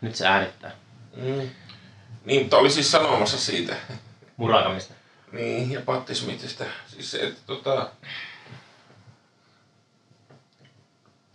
[0.00, 0.70] Nyt se äänittää.
[1.16, 1.50] Mm.
[2.24, 3.76] Niin, mutta oli siis sanomassa siitä.
[4.36, 4.94] Murakamista.
[5.32, 6.64] Niin, ja Patti Smithistä.
[6.86, 7.90] Siis se, että tota...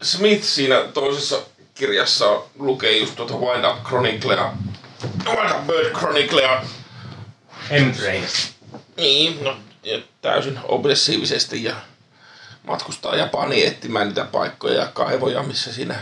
[0.02, 1.42] Smith siinä toisessa
[1.76, 4.54] kirjassa lukee just tuota Wind Up Chroniclea.
[5.26, 6.64] Wind Up Bird Chroniclea.
[7.70, 8.54] M-Trainista.
[8.98, 11.76] Niin, no ja täysin obsessiivisesti ja
[12.68, 15.96] matkustaa Japaniin etsimään niitä paikkoja ja kaivoja, missä siinä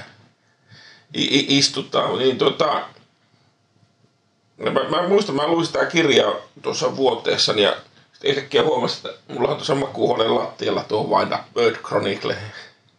[1.13, 2.17] istutaan.
[2.17, 2.83] Niin tota,
[4.57, 7.75] mä, mä, muistan, mä luin sitä kirjaa tuossa vuoteessani ja
[8.13, 12.35] sitten yhtäkkiä huomasin, että mulla on tuossa makuuhuoneen lattialla tuo Wind Up Bird Chronicle.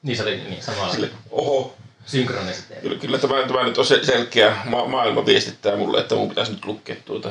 [0.03, 0.93] Niin se oli niin samalla.
[0.93, 1.75] Sille, oho,
[2.07, 2.75] Synkronisesti.
[2.83, 6.53] kyllä, kyllä tämä, tämä nyt on se, selkeä ma- maailma viestittää mulle, että mun pitäisi
[6.53, 7.31] nyt lukea tuota.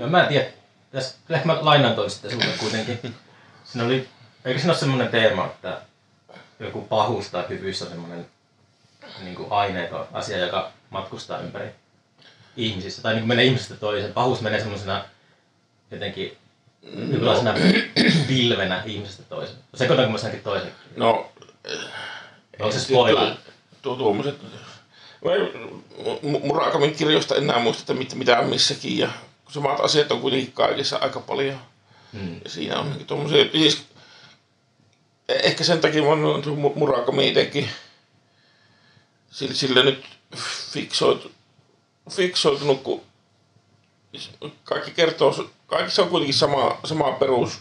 [0.00, 0.46] No mä en tiedä.
[0.92, 3.14] Tässä, kyllä mä lainaan toi sitten sulle kuitenkin.
[3.64, 4.08] Siinä oli,
[4.44, 5.80] eikö siinä ole semmoinen teema, että
[6.60, 8.26] joku pahuus tai hyvyys on semmoinen
[9.22, 11.68] niin kuin aineeton asia, joka matkustaa ympäri
[12.56, 13.02] ihmisissä.
[13.02, 14.12] Tai niin kuin menee ihmisestä toiseen.
[14.12, 15.04] Pahuus menee semmoisena
[15.90, 16.36] jotenkin
[16.82, 17.54] jonkinlaisena
[18.28, 19.58] pilvenä ihmisestä toiseen.
[19.74, 20.72] Sekoitanko mä senkin toisen?
[20.96, 21.32] No,
[22.60, 23.34] Onko se spoiler?
[23.82, 24.34] Tuo tuommoiset...
[26.42, 28.98] Murakamin kirjoista enää muista, että mit, mitä missäkin.
[28.98, 29.08] Ja
[29.48, 31.58] samat asiat on kuitenkin kaikissa aika paljon.
[32.12, 32.40] Hmm.
[32.44, 33.44] Ja siinä on niin tuommoisia...
[33.52, 33.86] Siis,
[35.32, 36.42] eh- ehkä sen takia mä oon
[36.74, 37.68] Murakami itsekin
[39.30, 40.04] sille, sille nyt
[40.72, 41.32] fiksoitu,
[42.10, 43.02] fiksoitunut, kun
[44.64, 47.58] kaikki kertoo, kaikissa on kuitenkin sama, sama perus,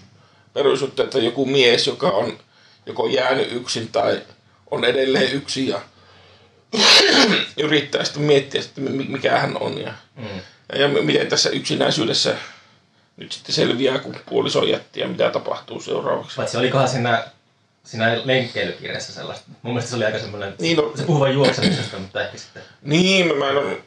[0.54, 2.40] perusjuttu, että joku mies, joka on
[2.86, 4.22] joko jäänyt yksin tai
[4.72, 5.82] on edelleen yksin ja
[7.58, 10.42] yrittää sitten miettiä, että mi- mikä hän on ja, Mm.
[10.80, 12.36] ja miten tässä yksinäisyydessä
[13.18, 16.36] nyt sitten selviää, kun puoliso jätti ja mitä tapahtuu seuraavaksi.
[16.36, 17.24] Paitsi olikohan siinä,
[17.88, 19.46] siinä lenkkeilykirjassa sellaista.
[19.62, 22.64] Mun mielestä se oli aika semmoinen, Niin, no- se puhuu vain juoksemisesta, mutta ehkä sitten
[22.82, 23.78] Niin, mä- en ole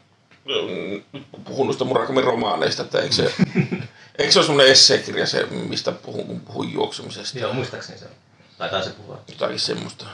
[1.45, 3.35] puhunut sitä Murakamin romaaneista, että eikö se,
[4.19, 7.39] eikö se ole semmoinen esseekirja se, mistä puhun, kun puhun juoksemisesta.
[7.39, 8.11] Joo, muistaakseni se on.
[8.59, 9.21] Taitaa se puhua.
[9.29, 10.05] Jotakin semmoista.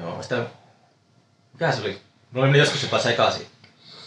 [0.00, 0.44] Joo, sitä...
[1.52, 1.98] Mikä se oli?
[2.30, 3.46] Mulla meni joskus jopa sekaisin.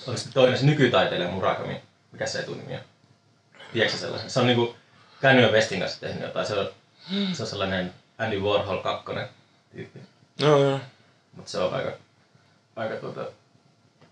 [0.07, 1.81] Oli sitten toinen se nykytaiteilija Murakami.
[2.11, 2.79] Mikä se etunimi on?
[3.73, 4.29] Tiedätkö sellaisen?
[4.29, 4.75] Se on niinku
[5.21, 6.45] Kanye Westin kanssa tehnyt jotain.
[6.47, 6.69] Se on,
[7.33, 9.11] se on sellainen Andy Warhol 2
[9.71, 9.99] tyyppi.
[10.39, 10.79] Joo, joo.
[11.35, 11.91] Mutta se on aika,
[12.75, 13.25] aika tuota...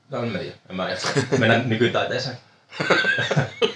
[0.10, 0.56] No en mä tiedä.
[0.70, 2.38] En mä jaksa mennä nykytaiteeseen.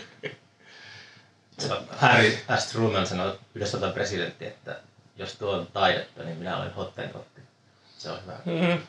[1.97, 2.72] Harry S.
[2.72, 4.79] Truman sanoi Yhdysvaltain presidentti, että
[5.18, 7.41] jos tuo on taidetta, niin minä olen hottentotti.
[7.97, 8.38] Se on hyvä.
[8.45, 8.81] Mm.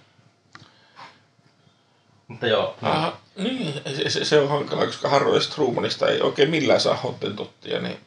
[2.28, 5.48] Mutta joo, no, Aha, niin, se, se, se on hankala, koska Harry S.
[5.48, 8.00] Trumanista ei oikein millään saa hottentottia, niin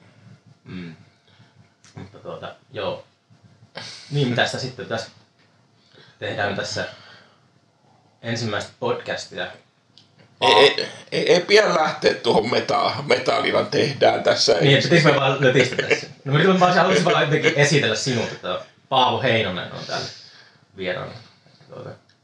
[0.63, 0.95] mm.
[1.95, 3.03] mutta tuota, joo.
[4.11, 5.09] Niin, mitä sitä sitten tässä
[6.19, 6.85] tehdään tässä
[8.21, 9.47] ensimmäistä podcastia.
[10.41, 14.53] ei, ei, ei, ei pian lähteä tuohon meta, metallina tehdään tässä.
[14.61, 16.07] Niin, että pitäisikö me vaan lötistä tässä?
[16.25, 20.07] No mä yritän vaan, haluaisin vaan jotenkin esitellä sinut, että Paavo Heinonen on täällä
[20.77, 21.11] vieraana.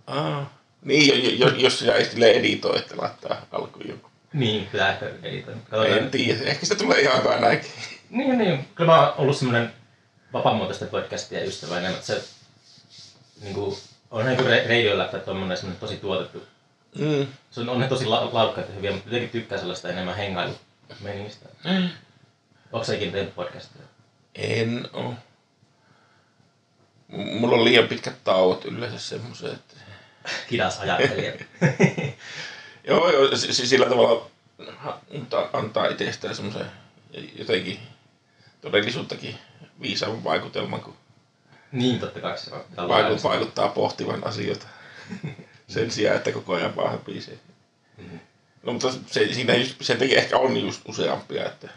[0.08, 4.10] Aa, niin, jo, jo, jos sinä ei sille editoi, että laittaa alkuun joku.
[4.34, 5.60] niin, pitää ehkä editoida.
[5.98, 7.72] En tiedä, ehkä se tulee ihan hyvä näinkin.
[8.10, 8.68] Niin, niin.
[8.76, 9.74] Kyllä mä oon ollut semmoinen
[10.34, 12.24] vapaamuotoisten podcastien ystävä enemmän, että se
[13.42, 13.78] niin kuin,
[14.12, 16.44] on niin kuin radioläppä tommonen semmoinen tosi tuotettu.
[16.96, 17.28] Mm.
[17.52, 21.50] Se on, on ne tosi la- laadukkaita ja hyviä, mutta jotenkin tykkää sellaista enemmän hengailumeningistä.
[22.72, 23.82] Onko sä ikinä tehnyt podcastia?
[24.36, 25.14] En oo.
[27.08, 29.76] Mulla on liian pitkät tauot yleensä semmoiset, että...
[30.48, 31.34] Kidas ajattelija.
[32.88, 34.30] Joo, joo, sillä tavalla
[35.16, 36.66] antaa, antaa itsestään semmoisen
[37.36, 37.80] jotenkin
[38.62, 39.36] todellisuuttakin
[39.82, 40.94] viisaavan vaikutelman, kun
[41.72, 42.88] niin, totta kai se on.
[42.88, 44.68] vaikut, vaikuttaa pohtivan asioita.
[45.68, 47.40] Sen sijaan, että koko ajan vaan höpisee.
[47.98, 48.18] Mhm.
[48.64, 51.70] No mutta se, siinä just, sen takia ehkä on just useampia, että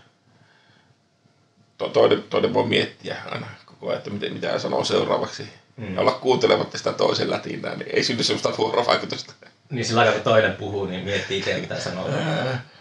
[1.78, 5.48] to, toinen, toinen voi miettiä aina koko ajan, että miten, mitä sanoo seuraavaksi.
[5.76, 5.94] Mm.
[5.94, 9.32] Ja olla kuuntelematta sitä toisen lätinää, niin ei synny sellaista vuorovaikutusta.
[9.71, 12.09] Niin sillä aikaa, kun toinen puhuu, niin miettii itse, mitä sanoo.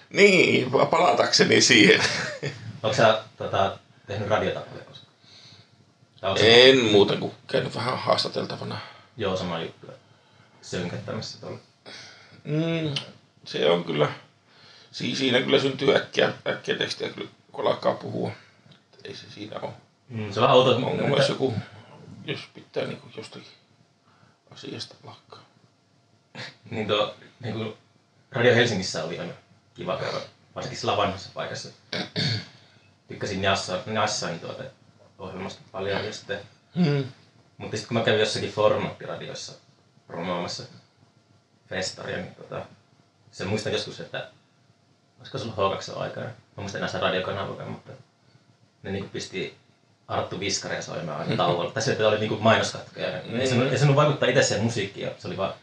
[0.10, 2.02] Niin, palatakseni siihen.
[2.84, 3.78] Onko sä tota,
[4.12, 5.14] tehnyt radiotapoja koskaan?
[6.22, 8.78] Tai onko se- En muuten kuin käynyt vähän haastateltavana.
[9.18, 9.88] Joo, sama juttu.
[10.62, 11.60] Sönkättämässä tuolla.
[12.44, 12.96] Mm,
[13.46, 14.10] se on kyllä,
[14.92, 18.32] si- siinä kyllä syntyy äkkiä, äkkiä tekstiä, kyllä, kun alkaa puhua.
[18.94, 19.72] Et Ei se siinä ole
[20.10, 20.76] Mm, se on auto.
[20.76, 21.54] ongelma, jos joku,
[22.26, 23.48] jos pitää niin kuin jostakin
[24.52, 25.40] asiasta lakkaa.
[26.72, 27.74] Niin tuo, niin kuin
[28.32, 29.34] Radio Helsingissä oli aina
[29.74, 30.18] kiva käydä,
[30.56, 31.70] varsinkin sillä vanhassa paikassa.
[33.12, 34.64] Tykkäsin Jassa, Jassain tuota
[35.20, 36.40] ohjelmasta paljon ja sitten,
[36.76, 37.04] Mm.
[37.58, 39.54] mutta sitten kun mä kävin jossakin formaattiradiossa
[40.08, 40.64] promoomassa
[41.70, 42.66] festaria, niin tota,
[43.32, 44.28] Se muistan joskus, että
[45.20, 46.26] olisiko se ollut H2 aikana.
[46.26, 47.92] Mä muistan enää sitä radiokanavaa, mutta
[48.84, 49.58] ne niinku pisti
[50.08, 51.72] Arttu Viskaria soimaan aina tauolla.
[51.72, 53.08] Tai se oli niinku mainoskatkoja.
[53.28, 53.40] Mm.
[53.40, 55.10] Ei se, ei se vaikuttaa itse siihen musiikkiin.
[55.18, 55.54] Se oli vaan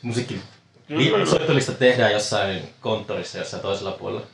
[0.00, 0.42] se musiikki
[0.88, 1.26] Kyllä.
[1.26, 4.26] soittolista tehdään jossain konttorissa jossain toisella puolella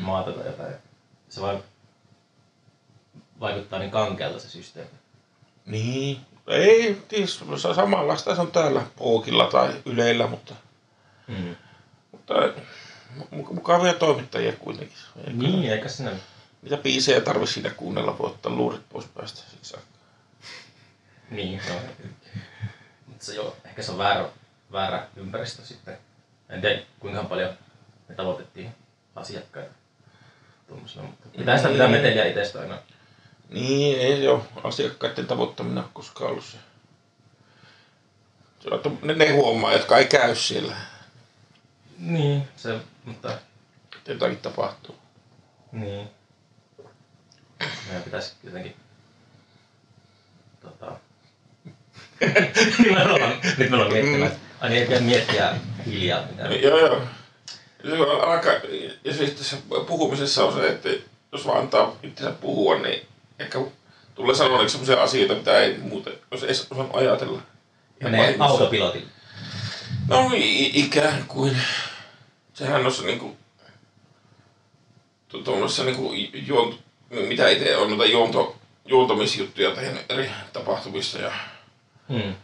[0.00, 0.74] maata tai jotain.
[1.28, 1.62] Se vaan
[3.40, 4.90] vaikuttaa niin kankealta se systeemi.
[5.66, 6.20] Niin.
[6.46, 7.44] Ei, ties,
[7.74, 10.54] samanlaista se on täällä Poukilla tai Yleillä, mutta,
[11.26, 11.56] Mm.
[12.12, 12.34] mutta
[13.18, 14.96] mu- mukavia toimittajia kuitenkin.
[15.16, 16.10] Eikä- Niin, eikä sinä
[16.62, 19.76] Mitä biisejä tarvi siinä kuunnella, voi ottaa luurit pois päästä siksi.
[21.30, 21.74] Niin, no.
[23.06, 24.28] Mutta se joo, ehkä se on väärä,
[24.72, 25.98] väärä ympäristö sitten.
[26.48, 27.50] En tiedä kuinka paljon
[28.08, 28.70] me tavoitettiin
[29.16, 29.70] asiakkaita.
[30.68, 32.78] Tuommoisena, mutta pitää sitä pitää meteliä itsestä aina.
[33.50, 36.56] Niin, ei se ole asiakkaiden tavoittaminen ole koskaan ollut se.
[38.70, 40.76] on, ne, ne huomaa, jotka ei käy siellä,
[41.98, 43.38] Niin, se, mutta
[44.08, 44.96] jotakin tapahtuu.
[45.72, 46.08] niin.
[47.86, 48.76] Meidän pitäisi jotenkin
[50.60, 50.92] tota...
[52.78, 55.54] Nimenomaan, nyt me ollaan miettimään, että ai niin, ei pidä miettiä
[55.86, 56.62] hiljaa mitään.
[56.62, 57.02] Joo, joo.
[57.84, 58.52] Se on alkaa,
[59.04, 59.56] ja sitten tässä
[59.86, 60.88] puhumisessa on se, että
[61.32, 63.06] jos vaan antaa itsensä puhua, niin
[63.40, 63.58] ehkä
[64.14, 67.42] tulee sanoneeksi sellaisia asioita, mitä ei muuten, jos ei osannut ajatella.
[68.02, 69.06] Menee autopilotille.
[70.08, 71.56] No ikään kuin.
[72.54, 73.36] Sehän on se niinku...
[75.28, 76.12] tu- Tuommoisessa niinku
[76.46, 81.32] juont, mitä itse on noita juonto, juontomisjuttuja tehnyt eri tapahtumissa ja,
[82.08, 82.34] Hmm.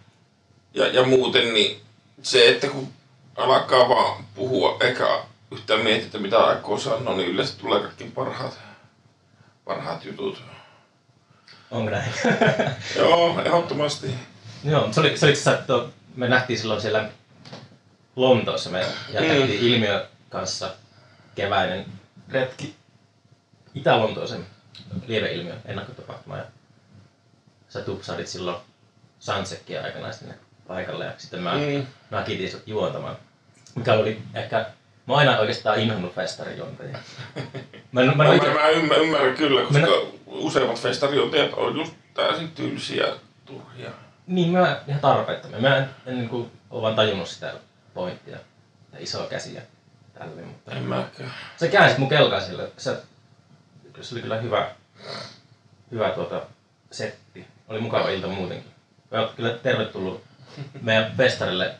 [0.74, 1.80] ja, ja muuten, niin
[2.22, 2.88] se, että kun
[3.36, 5.20] alkaa vaan puhua eikä
[5.50, 8.58] yhtään mietitä mitä aikoo sanoa, niin yleensä tulee kaikki parhaat,
[9.64, 10.42] parhaat jutut.
[11.70, 12.12] Onko näin?
[12.96, 14.14] Joo, ehdottomasti.
[14.64, 17.08] Joo, se oli, se oli itse asiassa, tuo- me nähtiin silloin siellä
[18.16, 19.66] Lontoossa, me jätettiin mm.
[19.66, 20.74] Ilmiö kanssa
[21.34, 21.86] keväinen
[22.28, 22.74] retki
[23.74, 24.46] Itä-Lontooseen
[25.06, 26.44] lieveilmiö ennakkotapahtuma ja
[27.68, 28.56] sä tupsahdit silloin
[29.20, 30.34] Sunsekia aikana sinne
[30.68, 31.86] paikalle ja sitten mä, mm.
[32.50, 33.16] Sut juontamaan.
[33.74, 34.56] Mikä oli ehkä,
[35.06, 36.98] mä oon aina oikeastaan inhonnut festarijuontajia.
[37.92, 39.86] Mä en, mä en Mä, oikein, mä ymmärrän, ymmärrän kyllä, koska Mä-
[40.26, 43.06] useimmat festariontajat on just täysin tylsiä,
[43.46, 43.90] turhia.
[44.26, 45.60] niin mä ihan tarpeettomia.
[45.60, 47.52] Mä en, en niin kuin, ole vaan tajunnut sitä
[47.94, 48.36] pointtia
[48.92, 49.62] ja isoa käsiä
[50.18, 51.32] tälleen, mutta En mäkään.
[51.56, 52.68] se käänsi mun kelkaa sille.
[52.76, 52.96] Se,
[54.00, 54.70] se oli kyllä hyvä,
[55.90, 56.42] hyvä tuota,
[56.90, 57.46] setti.
[57.68, 58.70] Oli mukava ilta muutenkin.
[59.10, 60.24] Mä kyllä tervetullut
[60.82, 61.74] meidän festarille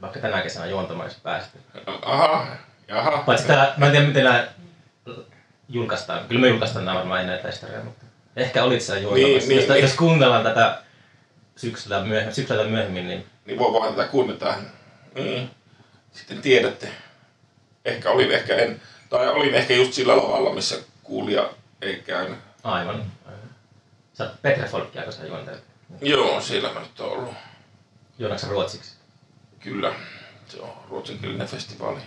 [0.00, 1.58] vaikka tänä kesänä juontamaan, jos pääsitte.
[2.02, 2.46] Aha,
[2.88, 3.22] jaha.
[3.26, 4.46] Paitsi tää, mä en tiedä miten nämä
[5.72, 6.28] julkaistaan.
[6.28, 8.04] Kyllä me julkaistaan nämä varmaan ennen festaria, mutta
[8.36, 9.38] ehkä olit siellä juontamassa.
[9.38, 9.82] Niin, niin, jos, niin.
[9.82, 10.82] jos kuunnellaan tätä
[11.56, 14.54] syksyllä myöhemmin, syksyllä myöhemmin, niin Niin voi vaan tätä kuunnella.
[15.14, 15.48] Mm.
[16.12, 16.88] Sitten tiedätte.
[17.84, 18.82] Ehkä olin, ehkä en.
[19.10, 21.50] Tai olin ehkä just sillä lavalla, missä kuulija
[21.82, 22.38] ei käynyt.
[22.64, 22.94] aivan.
[23.26, 23.50] aivan.
[24.14, 25.64] Sä oot Petre Folkia, kun sä juontelet.
[26.00, 27.34] Joo, siellä mä nyt oon ollut.
[28.18, 28.96] Juonatko sä ruotsiksi?
[29.60, 29.94] Kyllä.
[30.48, 32.00] Se on ruotsinkielinen festivaali.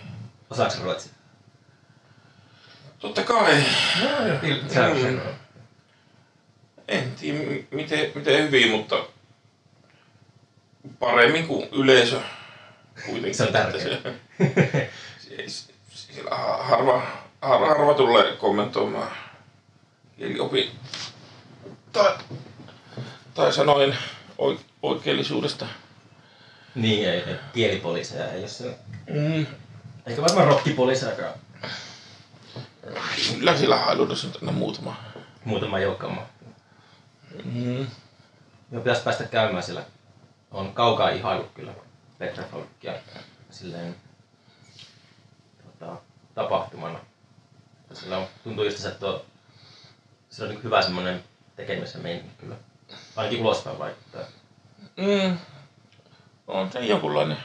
[0.50, 1.12] Osaatko sä ruotsia?
[2.98, 3.54] Totta kai.
[4.02, 4.08] No,
[4.42, 4.68] Mm.
[4.68, 5.20] se.
[6.88, 7.38] En tiedä
[7.70, 8.96] miten, miten hyvin, mutta
[10.98, 12.20] paremmin kuin yleisö
[13.06, 13.34] kuitenkin.
[13.34, 13.98] Se on tärkeää.
[15.92, 17.02] Siellä ha- harva,
[17.42, 19.10] harva, harva tulee kommentoimaan
[20.18, 20.70] kieliopin
[21.92, 22.18] tai,
[23.34, 23.96] tai sanoin
[24.38, 25.66] oi- oikeellisuudesta.
[26.74, 28.78] Niin, ei, ei, kielipoliiseja ei ole se.
[29.10, 29.46] Mm.
[30.06, 31.34] Eikä varmaan rockipoliisejakaan.
[33.38, 34.96] Kyllä sillä hailuudessa on muutama.
[35.44, 36.22] Muutama joukkooma.
[37.44, 37.86] Mm.
[38.72, 39.84] Joo, pitäisi päästä käymään siellä.
[40.50, 41.72] On kaukaa ihailu kyllä
[42.18, 42.92] Petra Folkia
[43.50, 43.96] silleen
[45.64, 45.96] tota,
[46.34, 46.98] tapahtumana.
[47.92, 49.06] Sillä on, tuntuu just se, että
[50.30, 51.24] sillä on niin hyvä semmoinen
[51.56, 52.56] tekemisen meininki kyllä.
[53.16, 54.22] Ainakin ulospäin vaikuttaa.
[54.96, 55.38] Mm.
[56.46, 57.38] On se jonkunlainen.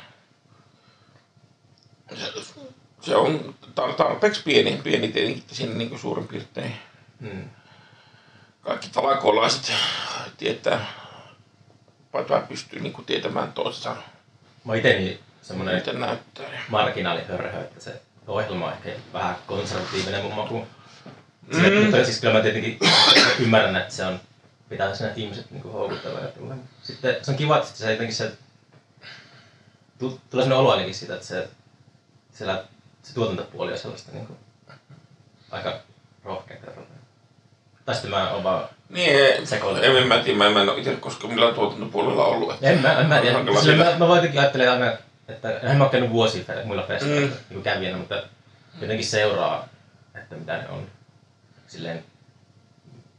[2.15, 2.53] Se,
[3.01, 6.75] se on tar- tarpeeksi pieni, pieni tietenkin, että siinä niin suurin piirtein
[7.19, 7.49] Mm.
[8.61, 9.71] kaikki talakolaiset
[10.37, 10.85] tietää,
[12.27, 13.95] tai pystyy niin kuin tietämään toisensa,
[14.65, 15.83] Mä itse niin semmoinen
[16.69, 20.67] marginaalihörhö, että se ohjelma on ehkä vähän konservatiivinen mun maku.
[21.51, 21.83] Sille, mm.
[21.85, 22.79] Mutta siis kyllä mä tietenkin
[23.39, 24.19] ymmärrän, että se on,
[24.69, 26.55] pitää sinne ihmiset niinku houkutella ja tulla.
[26.83, 28.31] Sitten se on kiva, että se jotenkin se,
[29.99, 31.49] tu- tulee sellainen olo ainakin siitä, että se,
[32.33, 32.63] siellä,
[33.03, 34.37] se tuotantopuoli on sellaista niinku,
[35.51, 35.73] aika
[36.23, 36.59] rohkeaa.
[37.85, 39.15] Tai sitten mä oon vaan, Niin,
[39.81, 42.51] en, en mä tiedä, mä en ole itse koskaan millään tuotantopuolella ollut.
[42.53, 43.39] Että en mä, en mä tiedä.
[43.61, 44.91] sitä- mä, mä vaan jotenkin ajattelen aina,
[45.27, 47.33] että en mä ole käynyt vuosia muilla festareilla Mm.
[47.49, 48.23] niin kävijänä, mutta
[48.81, 49.67] jotenkin seuraa,
[50.15, 50.87] että mitä ne on.
[51.67, 52.03] Silleen,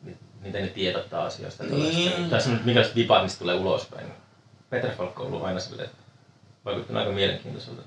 [0.03, 1.65] mi- miten ne tiedottaa asioista.
[1.65, 2.31] Niin.
[2.31, 4.07] Tai semmoinen, minkälaiset vipat niistä tulee ulospäin.
[4.71, 6.03] Peter Falk on ollut aina silleen, että
[6.65, 7.83] vaikuttanut aika mielenkiintoiselta.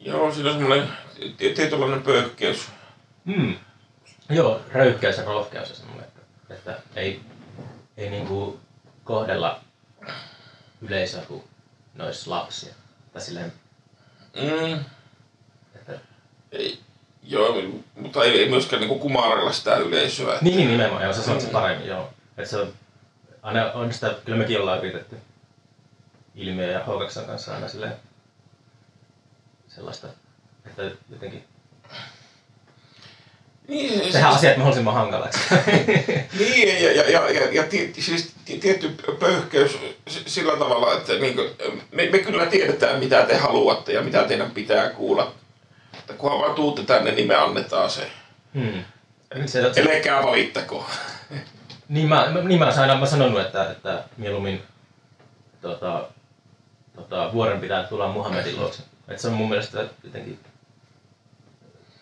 [0.00, 0.88] Joo, siinä on semmoinen
[1.36, 2.68] ti- tietynlainen pöyhkeys.
[3.24, 3.54] Mm.
[4.30, 7.20] Joo, röyhkeys ja rohkeus ja semmoinen, että, että ei,
[7.96, 8.60] ei niinku
[9.04, 9.60] kohdella
[10.82, 11.44] yleisöä kuin
[11.94, 12.74] ne olisi lapsia.
[13.12, 13.52] Tai silleen,
[14.36, 14.80] Mm.
[15.74, 15.92] että
[16.52, 16.78] Ei,
[17.22, 17.62] joo,
[17.94, 20.38] mutta ei, ei myöskään niin kumarella sitä yleisöä.
[20.40, 22.10] Niin, niin nimenomaan, joo, sä sanot se paremmin, joo.
[22.38, 22.72] Että se on,
[23.42, 25.16] aina on sitä, kyllä mekin ollaan yritetty
[26.34, 27.96] ilmiö ja H2 kanssa aina silleen
[29.78, 30.06] sellaista,
[30.66, 31.44] että jotenkin
[33.68, 35.38] Niin, se- tehdään asiat mahdollisimman hankalaksi.
[36.38, 41.34] Niin, ja, ja, ja, ja, ja ti, siis ti- tietty pöyhkeys sillä tavalla, että niin
[41.34, 41.50] kuin,
[41.92, 45.32] me, me kyllä tiedetään, mitä te haluatte ja mitä teidän pitää kuulla.
[45.98, 48.10] Että kunhan vaan tuutte tänne, niin me annetaan se.
[48.54, 48.84] hmm.
[49.46, 50.86] se, Elekää valittako.
[51.88, 54.62] niin, mä, mä- niin mä olen aina sanonut, että, että mieluummin
[55.62, 56.08] tota,
[56.96, 58.82] tota, vuoren pitää tulla Muhammedin luokse.
[59.08, 60.40] Että se on mun mielestä jotenkin,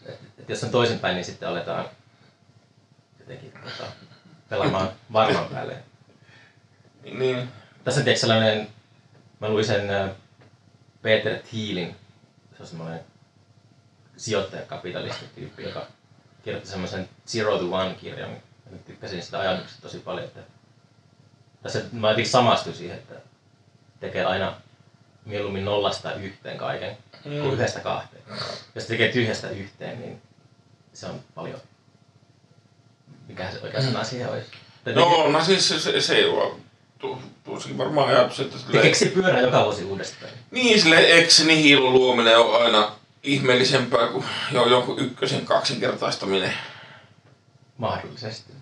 [0.06, 1.88] että, että jos on toisinpäin, niin sitten aletaan
[3.20, 3.92] jotenkin tota,
[4.48, 5.76] pelaamaan varman päälle.
[7.02, 7.48] Niin.
[7.84, 8.68] Tässä on tietysti sellainen,
[9.40, 10.14] mä luin sen
[11.02, 11.96] Peter Thielin,
[12.56, 13.00] se on semmoinen
[14.16, 15.86] sijoittajakapitalisti-tyyppi, joka
[16.44, 18.30] kirjoitti semmoisen Zero to One kirjan.
[18.70, 20.40] Mä tykkäsin sitä ajatuksesta tosi paljon, että
[21.62, 23.14] tässä mä jotenkin samastuin siihen, että
[24.00, 24.54] tekee aina
[25.26, 27.40] mieluummin nollasta yhteen kaiken mm.
[27.40, 28.22] kuin yhdestä kahteen.
[28.74, 30.22] Jos tekee tyhjästä yhteen, niin
[30.92, 31.60] se on paljon.
[33.28, 34.46] Mikä se oikea sana siihen olisi?
[34.84, 36.60] Tai No, no siis se, se, se on
[36.98, 40.32] tu- tuossakin varmaan ajatus, että sille, keksi pyörää joka vuosi uudestaan.
[40.50, 42.92] niin sille ex nihilo luominen on aina
[43.22, 46.52] ihmeellisempää kuin jo, jonkun ykkösen kaksinkertaistaminen.
[47.78, 48.52] Mahdollisesti.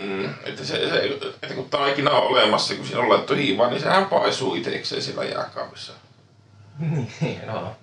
[0.00, 3.80] Mm, että, se, se, että kun taikina on olemassa, kun siinä on laittu hiivaa, niin
[3.80, 5.92] sehän paisuu itsekseen siellä jääkaapissa.
[6.78, 7.76] Niin, joo.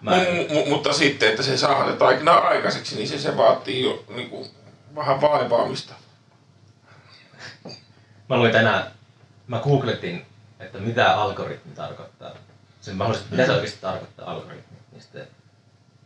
[0.00, 0.16] Mä, Mä...
[0.16, 4.04] M- m- mutta sitten, että se saa se taikina aikaiseksi, niin se, se vaatii jo
[4.08, 4.50] niin kuin,
[4.94, 5.94] vähän vaivaamista.
[8.28, 8.90] mä luin tänään,
[9.46, 10.26] mä googletin,
[10.60, 12.30] että mitä algoritmi tarkoittaa.
[12.80, 14.76] Sen mahdollisesti, mitä se oikeasti tarkoittaa algoritmi.
[14.92, 15.28] Niin sitten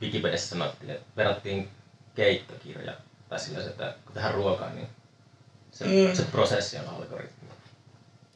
[0.02, 1.68] Wikipediassa sanottiin, että verrattiin
[2.14, 2.92] keittokirja,
[3.28, 4.88] tai sillä se, että kun tehdään ruokaa, niin
[5.72, 6.14] se, Mm.
[6.16, 7.48] se prosessi on algoritmi.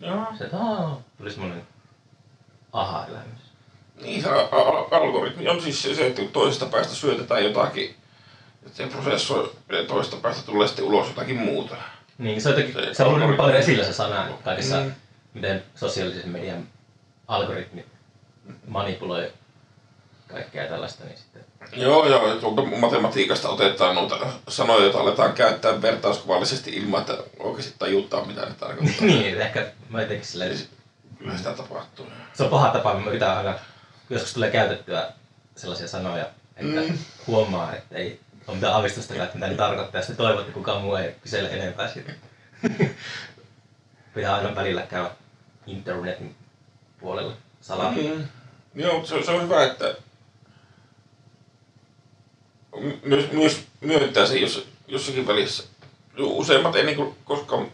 [0.01, 0.27] Joo.
[0.39, 1.63] Se, että aah, tuli semmoinen
[2.73, 3.41] aha-elämys.
[4.03, 4.29] Niin se
[4.91, 7.97] algoritmi on siis se, että kun toisesta päästä syötetään jotakin,
[8.67, 11.77] että se prosessoi ja toisesta päästä tulee sitten ulos jotakin muuta.
[12.19, 13.37] Niin, se on, jotenkin, Se se on ollut niin algoritmi.
[13.37, 14.93] paljon esillä se sana kaikissa, Mm.
[15.35, 16.69] miten sosiaalisen median
[17.29, 17.87] algoritmit
[18.67, 19.33] manipuloi
[20.29, 21.45] kaikkea tällaista, niin sitten...
[21.77, 28.25] Joo, joo, tuolta matematiikasta otetaan noita sanoja, joita aletaan käyttää vertauskuvallisesti ilman, että oikeasti tajuttaa,
[28.25, 29.07] mitä ne tarkoittaa.
[29.07, 30.59] niin, ehkä mä jotenkin silleen,
[31.19, 32.07] Kyllä sitä tapahtuu.
[32.35, 33.55] se on paha tapa, mä yritän aina,
[34.11, 35.13] joskus tulee käytettyä
[35.57, 36.99] sellaisia sanoja, että Mm.
[37.27, 40.83] huomaa, että ei ole mitään avistusta, että mitä ne tarkoittaa, ja sitten toivot, että kukaan
[40.83, 42.13] muu ei kysele enempää siitä.
[44.15, 45.11] Pitää aina välillä käydä
[45.67, 46.35] internetin
[47.01, 47.93] puolella salaa.
[47.93, 48.25] Mm.
[48.75, 49.95] Joo, se, se on hyvä, että
[53.03, 55.65] myös, myös myöntää se jos, jossakin välissä.
[56.19, 57.73] Useimmat ei niinku koskaan,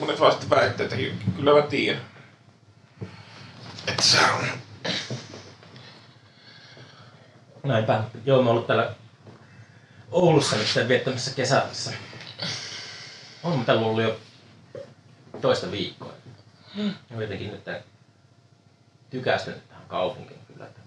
[0.00, 0.96] monet vaan sitten väittää, että
[1.36, 2.00] kyllä mä tiedän.
[3.86, 4.44] Että se on.
[7.62, 8.04] Näinpä.
[8.24, 8.94] Joo, mä ollut täällä
[10.10, 11.92] Oulussa nyt viettämässä kesässä.
[13.42, 14.18] On täällä ollut jo
[15.40, 16.12] toista viikkoa.
[16.76, 16.94] Hmm.
[17.10, 17.82] Mä jotenkin nyt
[19.10, 20.66] tykästynyt tähän kaupunkiin kyllä.
[20.66, 20.80] Että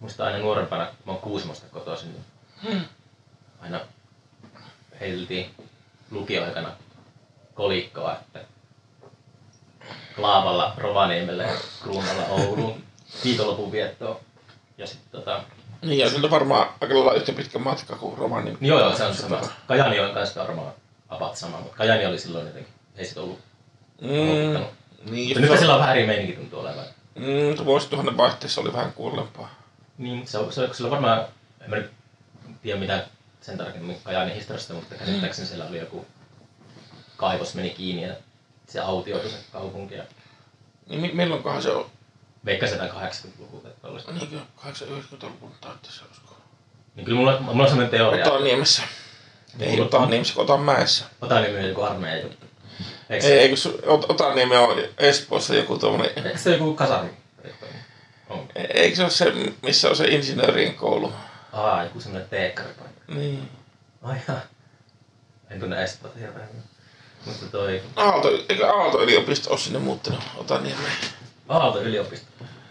[0.00, 2.14] muista aina nuorempana, kun mä oon Kuusimosta kotoisin,
[2.62, 2.84] niin
[3.60, 3.80] aina
[5.00, 5.50] heiltiin
[6.10, 6.70] lukioaikana
[7.54, 8.40] kolikkoa, että
[10.16, 11.52] Klaavalla Rovaniemelle ja
[11.82, 12.82] Kruunalla Ouluun
[13.24, 14.16] viikonlopun viettoon.
[14.78, 15.40] Ja sitten tota,
[15.82, 18.44] Niin, ja sillä on varmaan aika lailla yhtä pitkä matka kuin Romani.
[18.50, 19.40] niin joo, joo, se on sama.
[19.66, 20.72] Kajani on kanssa varmaan
[21.08, 23.38] about sama, mutta Kajani oli silloin jotenkin, ei sit ollut
[24.00, 24.64] Mm.
[25.10, 26.84] Niin, nyt sillä on vähän eri meininki tuntuu olevan.
[27.14, 29.57] Mm, vuosituhannen vaihteessa oli vähän kuolempaa.
[29.98, 31.24] Niin, se, on- se, on- sillä on varmaan,
[31.60, 31.90] en mä nyt
[32.62, 33.06] tiedä mitä
[33.40, 36.06] sen tarkemmin Kajanin historiasta, mutta käsittääkseni siellä oli joku
[37.16, 38.14] kaivos meni kiinni ja
[38.68, 40.04] se autioitui se kaupunki ja
[40.86, 41.86] Niin mi- milloinkohan se on?
[42.44, 43.68] veikkasin jotain 80-luvulta.
[43.68, 44.12] että tollaista.
[44.12, 44.36] Niinkö
[44.66, 46.36] 80-90-luvun taitteessa olisiko?
[46.94, 48.82] Niin kyllä mulla, mulla on sellainen teoria, Otaniemessä.
[49.60, 51.04] Ei Otaniemessä, kun Otanmäessä.
[51.22, 52.46] Otaniemi on joku armeijan juttu.
[53.10, 56.26] Eikö, Ei, ei kun Otaniemi on Espoossa joku tuommoinen...
[56.26, 57.08] eikö se joku kasari?
[58.28, 58.48] On.
[58.54, 59.32] Eikö se ole se,
[59.62, 61.12] missä on se insinöörien koulu?
[61.52, 63.14] Aa, joku semmonen teekkaripaikka.
[63.14, 63.50] Niin.
[64.02, 64.40] Ai jaa.
[65.50, 66.48] En tunne Espoota hirveän.
[67.26, 70.92] Mutta toi Aalto, eikö Aalto-yliopisto ole sinne muuttanut Otaniemeen?
[71.48, 72.26] Aalto-yliopisto.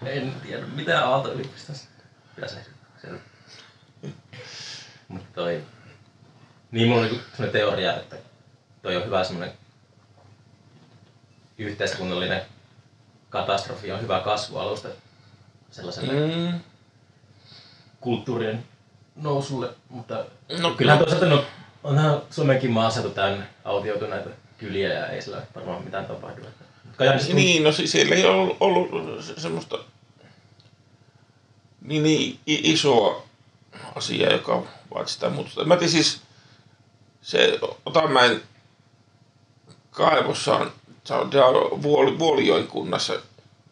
[0.05, 1.87] En tiedä mitä Aalto-yliopistossa.
[2.35, 2.57] Kyllä se
[3.01, 3.19] siellä.
[5.07, 5.63] Mutta toi...
[6.71, 8.15] Niin mulla on niinku semmonen teoria, että
[8.81, 9.53] toi on hyvä semmonen
[11.57, 12.41] yhteiskunnallinen
[13.29, 14.87] katastrofi on hyvä kasvualusta
[15.71, 16.59] sellaiselle mm.
[18.01, 18.63] Kulttuurien
[19.15, 20.25] nousulle, mutta
[20.59, 21.43] No kyllähän toisaalta no,
[21.83, 26.41] onhan Suomenkin maaseutu täynnä autioituneita kyliä ja ei sillä varmaan mitään tapahdu.
[26.97, 29.77] Kajaanissa Niin, no si- siellä ei ollut, ollut se- semmoista
[31.81, 33.23] niin, niin isoa
[33.95, 35.63] asiaa, joka vaati sitä muutosta.
[35.65, 36.21] Mä tiedän siis,
[37.21, 38.41] se Otanmäen
[39.91, 40.71] kaivossa on,
[41.03, 41.31] se on
[42.19, 43.13] Vuolijoen kunnassa,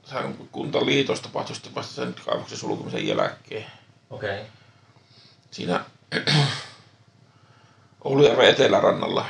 [0.05, 3.65] se on kuntaliitos tapahtui sitten vasta sen kaivoksen sulkemisen jälkeen.
[4.09, 4.39] Okei.
[4.39, 4.45] Okay.
[5.51, 5.85] Siinä
[8.03, 9.25] Oulujärven etelärannalla.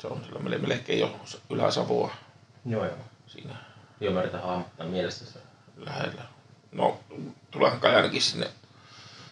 [0.00, 1.20] Se on sillä melkein jo
[1.50, 2.14] Ylä-Savoa
[2.66, 2.96] Joo joo.
[3.26, 3.54] siinä
[4.00, 5.38] Joo, mä yritän hahmottaa mielestä se.
[5.76, 6.22] lähellä.
[6.72, 7.00] No,
[7.50, 8.50] tuleehan Kajaanikin sinne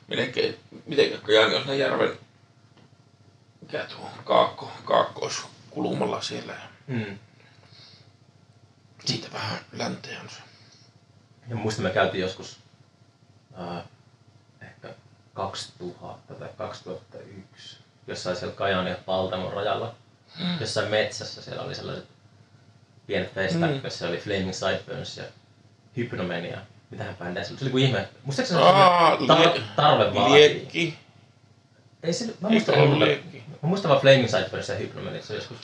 [0.09, 2.19] melkein, miten Kajaani on siinä järven,
[3.61, 6.53] mikä tuo, kaakko, kaakkoiskulmalla siellä.
[6.53, 7.19] ja Mm.
[9.05, 10.48] Siitä vähän länteen on se.
[11.49, 12.59] Ja muistan, me käytiin joskus
[13.61, 13.83] äh,
[14.63, 14.89] ehkä
[15.35, 19.95] 2000 tai 2001 jossain siellä Kajaanin ja Paltamon rajalla.
[20.41, 20.61] Mm.
[20.61, 22.07] Jossain metsässä siellä oli sellaiset
[23.07, 23.81] pienet festarit, Mm.
[23.85, 25.25] jossa oli Flaming Sideburns ja
[25.97, 26.59] Hypnomania.
[26.91, 27.59] Mitähän bändejä se oli?
[27.59, 28.09] Se oli kuin ihme.
[28.25, 30.35] Muistaakseni se oli tar- tarve vaatii.
[30.35, 30.99] Liekki.
[32.03, 33.43] Ei se, mä muistan, ollut, liekki?
[33.63, 35.59] mä muistan vaan Flaming Sideburns ja Hypnomania, se oli joskus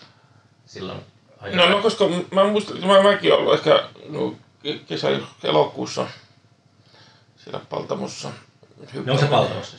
[0.67, 1.01] silloin
[1.41, 4.35] aika No, no koska mä muistan, että mä, mäkin ollut ehkä no,
[4.87, 5.09] kesä
[5.43, 6.07] elokuussa
[7.45, 8.29] siellä Paltamossa.
[8.93, 9.77] Ne onko se Paltamossa?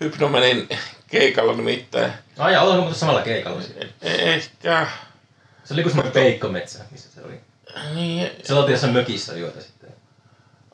[0.00, 0.68] Hypnomenin
[1.08, 2.12] keikalla nimittäin.
[2.38, 3.62] Ai ja oliko muuten samalla keikalla?
[3.62, 3.86] siellä?
[4.02, 4.86] Ehkä.
[5.64, 7.40] Se oli kuin semmoinen peikkometsä, missä se oli.
[7.94, 9.90] Niin, Se oltiin jossain mökissä juota sitten.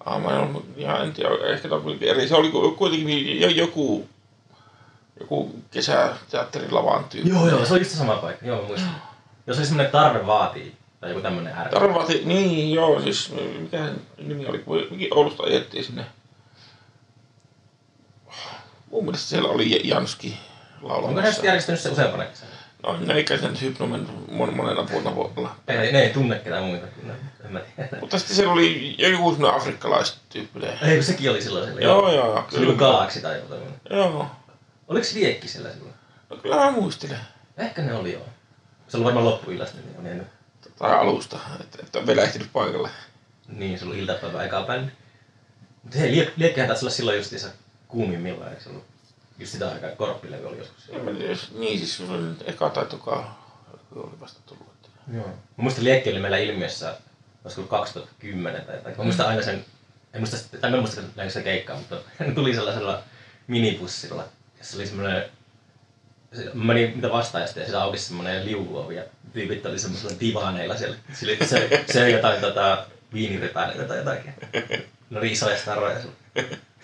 [0.05, 2.29] ah, mä en ollut, ihan en tiedä, ehkä tämä oli eri.
[2.29, 4.09] Se oli ku- kuitenkin jo- joku,
[5.21, 7.31] joku kesäteatterilavan tyyppi.
[7.31, 8.47] Joo, joo, se oli just se sama paikka.
[8.47, 9.03] Joo, muistan.
[9.47, 11.71] Jos oli semmoinen tarve vaatii, tai joku tämmönen ääri.
[11.71, 16.05] Tarvati, niin joo, siis mikä nimi oli, mekin Oulusta ajettiin sinne.
[18.91, 20.39] Mun mielestä siellä oli Janski
[20.83, 21.31] Onko ne laulamassa.
[21.33, 22.51] sitten järjestänyt se useampana kesänä?
[22.83, 25.57] No, ne eikä sen hypnomen mon, monena vuonna voi olla.
[25.69, 27.15] Ei, ne, ei tunne ketään muita kyllä.
[28.01, 30.79] Mutta sitten siellä oli joku semmoinen afrikkalaistyyppinen.
[30.83, 31.81] Ei, kun sekin oli silloin siellä.
[31.81, 33.75] Joo, joo, Se oli kuin galaksi tai tämmönen.
[33.91, 34.27] Joo.
[34.89, 35.95] Oliko liekki siellä silloin?
[36.31, 37.21] No kyllä mä muistelen.
[37.57, 38.25] Ehkä ne oli joo.
[38.89, 40.27] Se oli varmaan loppuillasta, niin on jäänyt.
[40.81, 42.90] Tai alusta, että, että on vielä ehtinyt paikalle.
[43.49, 44.93] Niin, se oli iltapäivä eka bändi.
[45.83, 47.49] Mutta hei, liek, liekkihän taisi olla silloin justiinsa
[47.88, 48.85] kuumimmillaan, eikö se ollut?
[49.38, 50.90] Just sitä aikaa korppilevy oli joskus
[51.59, 53.35] Niin, siis se oli eka tai toka
[53.97, 54.66] oli vasta tullut.
[55.14, 55.27] Joo.
[55.29, 56.97] Mä muistan liekki oli meillä ilmiössä,
[57.45, 58.97] olisiko 2010 tai jotain.
[58.99, 59.64] Mä muistan aina sen,
[60.14, 63.03] en muista, sitä- tai mä en muista näinkö se keikkaa, mutta hän tuli sellaisella
[63.47, 64.25] minibussilla,
[64.59, 65.25] jossa oli semmoinen
[66.33, 70.77] se, mä menin mitä vastaan ja siellä aukesi semmoinen liuuovi ja tyypit oli semmoisilla divaaneilla
[70.77, 70.97] siellä.
[71.12, 74.35] Sille, se, se oli jotain tota, viiniripäleitä tai jotakin.
[75.16, 76.01] Oli isoja staroja.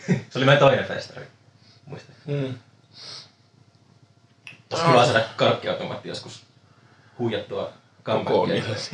[0.09, 1.27] Se oli meidän toinen festari.
[1.87, 2.15] Muistan.
[2.27, 2.55] Hmm.
[4.71, 6.43] Olisi kiva saada karkkiautomaatti joskus
[7.19, 7.73] huijattua
[8.05, 8.93] comeback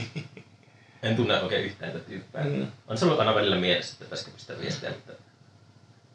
[1.03, 2.45] En tunne oikein yhtään tätä tyyppää.
[2.45, 2.67] Mm.
[2.87, 5.13] On se ollut aina välillä mielessä, että pitäisikö pistää viestiä, mutta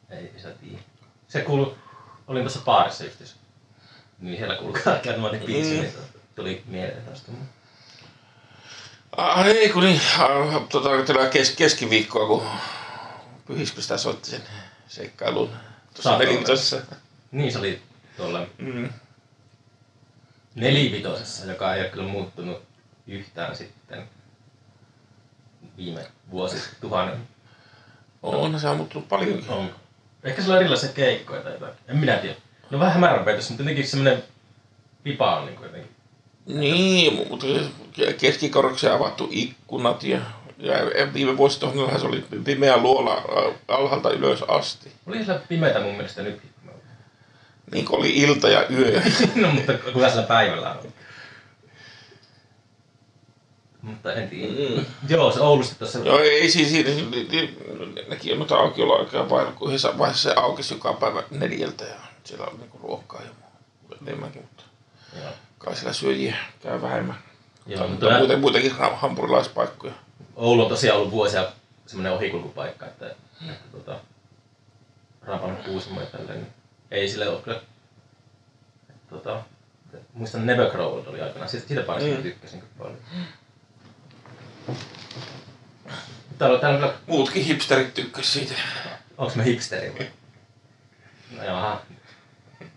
[0.09, 0.77] ei, ei saa tiedä.
[1.27, 1.77] Se kuulu,
[2.27, 3.35] olin tuossa baarissa just,
[4.19, 6.16] niin siellä kuului karkkiautomaatin biisi, Mm.
[6.37, 7.23] Tuli mieleen taas.
[9.17, 10.89] Ah, ei kun niin, ah, tota,
[11.31, 12.43] kes, keskiviikkoa, kun
[13.47, 14.41] Pyhiskö sitä soitti sen
[14.87, 15.49] seikkailun
[15.93, 16.81] tuossa nelivitossa.
[17.31, 17.81] Niin se oli
[18.17, 18.89] tuolla Mm.
[20.55, 22.63] nelivitosessa, joka ei ole kyllä muuttunut
[23.07, 24.09] yhtään sitten
[25.77, 27.27] viime vuosituhannen.
[28.23, 29.49] On se on muuttunut paljonkin.
[29.49, 29.75] On.
[30.23, 31.73] Ehkä sillä on erilaisia keikkoja tai jotain.
[31.87, 32.35] En minä tiedä.
[32.69, 34.23] No vähän hämäränpeitössä, mutta jotenkin semmoinen
[35.03, 35.96] pipa on niin jotenkin.
[36.47, 37.45] Niin, mutta
[38.19, 40.19] keskikoroksia avattu ikkunat ja,
[40.57, 44.91] ja viime vuosituhannellahan se oli pimeä luola ä, alhaalta ylös asti.
[45.07, 46.41] Oli siellä pimeätä mun mielestä nyt.
[47.71, 49.01] Niin kuin oli ilta ja yö.
[49.41, 50.93] no mutta kuka sillä päivällä on?
[53.81, 54.75] Mutta en tiedä.
[54.75, 54.85] Mm.
[55.09, 55.99] Joo, se Oulusta tuossa.
[55.99, 56.89] Joo, ei siis siinä,
[58.07, 62.45] nekin on noita aukioloaikaa vain, kun yhdessä vaiheessa se aukesi joka päivä neljältä ja siellä
[62.45, 63.29] oli niinku ruokaa ja
[64.07, 64.63] enemmänkin, mutta
[65.15, 65.31] Joo.
[65.67, 67.15] Kai siellä syöjiä käy vähemmän
[67.65, 69.93] Joo, mutta Mutta muuten, muutenkin ha- hampurilaispaikkoja.
[70.35, 71.47] Oulu on tosiaan ollut vuosia
[71.85, 73.07] semmoinen ohikulkupaikka, että,
[73.49, 73.99] että tota,
[75.25, 76.53] rapannut Kuusamo ja tälleen, niin
[76.91, 77.57] ei sille ole kyllä.
[78.89, 79.41] että Tota,
[80.13, 82.17] muistan Never Grow Old oli aikana, siitä, siitä paikasta Mm.
[82.17, 82.23] mm.
[82.23, 82.97] tykkäsin kyllä paljon.
[86.37, 88.53] Täällä on, täällä on kyllä, Muutkin hipsterit tykkäs siitä.
[89.17, 90.07] onks mä hipsteri vai?
[91.37, 91.81] No jaha,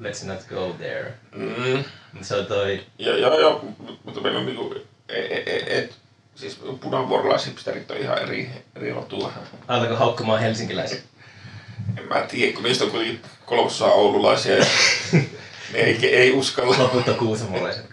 [0.01, 1.15] let's not go there.
[1.35, 1.85] Mm.
[2.13, 3.61] Mut Se on toi, Ja, ja, ja,
[4.05, 4.75] mutta meillä on niinku,
[5.09, 5.95] et, et, et,
[6.35, 9.33] siis punavuorolaishipsterit on ihan eri, eri rotua.
[9.69, 11.01] alatako haukkumaan helsinkiläisiä?
[11.99, 14.65] En mä tiedä, kun niistä on kuitenkin kolmosaa oululaisia ja
[15.73, 16.79] ne ei, ei uskalla.
[16.79, 17.87] Loput on kuusamolaiset.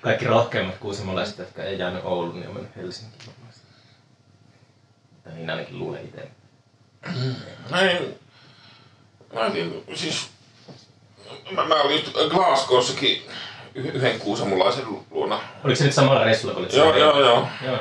[0.00, 3.34] Kaikki rohkeimmat kuusamolaiset, jotka ei jäänyt Ouluun, niin on mennyt Helsinkiin.
[5.24, 6.28] Tai niin ainakin luulen itse.
[7.70, 8.14] Näin,
[9.34, 10.28] mä en tiedä, siis
[11.50, 13.28] mä, mä olin just Glasgowssakin
[13.74, 15.40] yh- yhden kuusamolaisen luona.
[15.64, 17.28] Oliko se nyt samalla reissulla, olit Joo, joo, joo.
[17.28, 17.46] joo.
[17.72, 17.78] joo.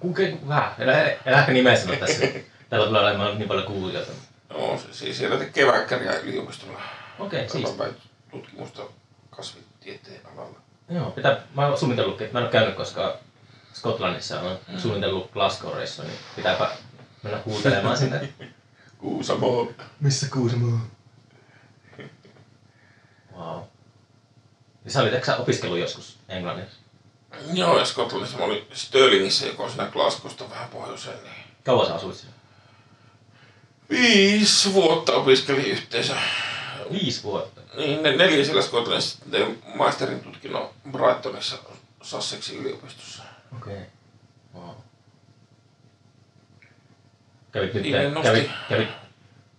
[0.00, 0.74] Kuinka, vähän.
[0.78, 2.26] Elä, elä ehkä nimeä sanoa tässä.
[2.70, 4.12] Täällä tulee olemaan niin paljon kuulijoita.
[4.50, 6.80] Joo, siis siellä tekee väikkäriä yliopistolla.
[7.18, 7.70] Okei, siis.
[7.70, 7.96] Päivän
[8.30, 8.82] tutkimusta
[9.30, 10.58] kasvitieteen alalla.
[10.90, 13.12] Joo, pitää, mä oon suunnitellutkin, mä en ole käynyt koskaan
[13.72, 14.78] Skotlannissa, mä oon Mm.
[14.78, 16.70] suunnitellut Glasgow-reissua, niin pitääpä
[17.22, 18.28] mennä huutelemaan sinne.
[18.98, 19.68] Kuusamo.
[20.00, 20.80] Missä Kuusamo on?
[23.36, 23.60] Wow.
[24.84, 26.76] Ja sä olit, eikö opiskellut joskus Englannissa?
[27.52, 31.22] Joo, ja Skotlannissa mä olin Stirlingissä, joka on siinä Glasgowsta vähän pohjoiseen.
[31.22, 32.34] Niin Kauan sä asuit siellä?
[33.90, 36.16] viisi vuotta opiskelin yhteensä.
[36.92, 37.60] Viisi vuotta.
[37.76, 41.56] Niin, ne neljä siellä Skotlannissa tein maisterin tutkinnon Brightonissa
[42.02, 43.22] Sussexin yliopistossa.
[43.56, 43.72] Okei.
[43.72, 43.84] Okay.
[44.54, 44.74] Wow.
[47.52, 47.84] Kävit nyt,
[48.22, 48.88] kävit, kävit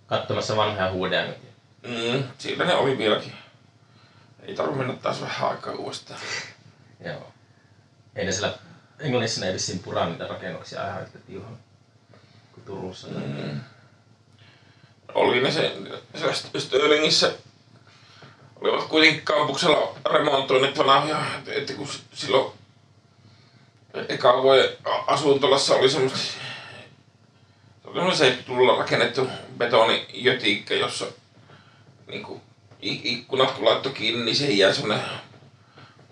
[0.08, 1.38] katsomassa vanhaa huudea nyt.
[1.88, 3.34] Mm, siellä ne oli vieläkin.
[4.48, 6.20] Ei tarvitse mennä taas vähän aikaa uudestaan.
[7.06, 7.32] Joo.
[8.16, 8.58] Ei ne siellä
[9.00, 11.58] Englannissa ne ei vissiin puraa niitä rakennuksia ihan yhtä tiuhaa
[12.52, 13.08] kuin Turussa.
[13.08, 13.60] Mm.
[15.14, 15.76] Oli ne se,
[16.16, 17.34] siellä Stirlingissä
[18.62, 22.54] olivat kuitenkin kampuksella remontoineet vanhoja, että, kun silloin
[24.10, 24.30] eka
[24.86, 26.34] a- asuntolassa oli semmoista se
[27.86, 31.06] oli semmoinen 70-luvulla rakennettu betonijötikkä, jossa
[32.08, 32.42] niin kuin,
[32.82, 35.06] ikkunat kun laittoi kiinni, niin siihen jäi semmoinen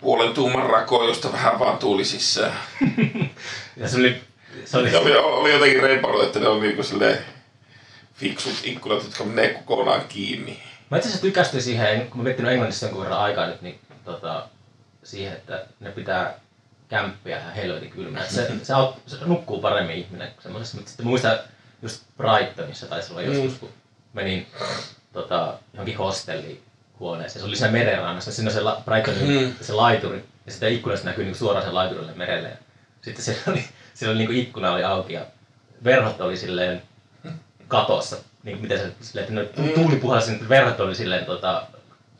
[0.00, 2.58] puolen tuuman rako, josta vähän vaan tuuli sisään.
[3.76, 4.20] Ja se oli,
[4.64, 7.18] se oli, Se oli, oli jotenkin reipannut, että ne on niinku silleen
[8.14, 10.62] fiksut ikkunat, jotka menee kokonaan kiinni.
[10.90, 14.48] Mä itse asiassa tykästyin siihen, kun mä miettinyt Englannissa jonkun verran aikaa nyt, niin tota,
[15.04, 16.34] siihen, että ne pitää
[16.88, 18.26] kämppiä ihan helvetin kylmänä.
[18.26, 20.76] Se, se, aut- se, nukkuu paremmin ihminen kuin semmoisessa.
[20.76, 21.38] Mutta sitten mä muistan
[21.82, 23.70] just Brightonissa taisi olla joskus, kun
[24.12, 24.46] menin
[25.14, 26.62] tota, johonkin hostelliin
[27.00, 27.40] huoneeseen.
[27.40, 28.32] Se oli siinä merenrannassa.
[28.32, 29.54] Siinä on se la, Brightonin Mm.
[29.60, 30.24] se laituri.
[30.46, 32.48] Ja sitten ikkunasta näkyy niin suoraan sen laiturille merelle.
[32.48, 32.56] Ja
[33.02, 35.26] sitten siellä oli, siellä oli niin ikkuna oli auki ja
[35.84, 36.82] verhot oli silleen
[37.68, 38.16] katossa.
[38.42, 41.66] Niin miten se silleen, että ne tuuli puhalsi, niin verhot oli silleen tota,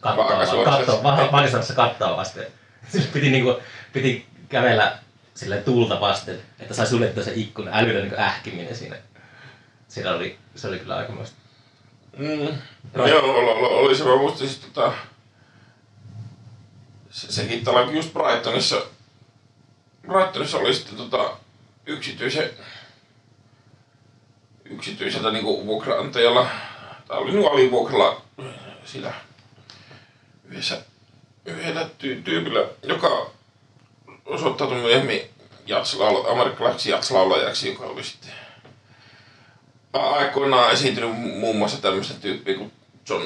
[0.00, 2.46] kattoa, kattoa, vaakasuorassa kattoa vasten.
[2.92, 3.60] Sitten piti, niinku,
[3.92, 4.98] piti kävellä
[5.34, 8.96] silleen tulta vasten, että sai suljettua se ikkuna, älyllä niinku ähkiminen siinä.
[9.88, 11.36] Siinä oli, se oli kyllä aikamoista.
[12.16, 12.58] Mm.
[12.94, 13.22] No joo,
[13.80, 14.92] oli, se, muistin siis tota...
[17.10, 18.82] Se, sekin talo just Brightonissa.
[20.06, 21.36] Brightonissa oli sitten tota
[21.86, 22.50] yksityisen
[24.64, 26.48] yksityiseltä niinku vuokraantajalla,
[27.08, 28.22] tai oli niinku alivuokralla
[28.84, 29.14] sillä
[30.44, 30.82] yhdessä,
[31.44, 33.30] yhdellä ty- tyypillä, joka
[34.24, 35.22] osoittautui myöhemmin
[35.66, 38.32] jatslaula, amerikkalaiseksi jatslaulajaksi, joka oli sitten
[40.00, 42.72] aikoinaan esiintynyt mu- muun muassa tämmöistä tyyppiä kuin
[43.08, 43.24] John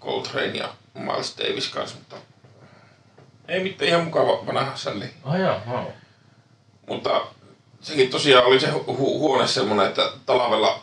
[0.00, 2.16] Coltrane ja Miles Davis kanssa, mutta
[3.48, 5.04] ei mitään ihan mukava vanha sälli.
[5.24, 5.84] Oh joo, wow.
[6.88, 7.26] Mutta
[7.80, 10.82] sekin tosiaan oli se hu- huone semmoinen, että talvella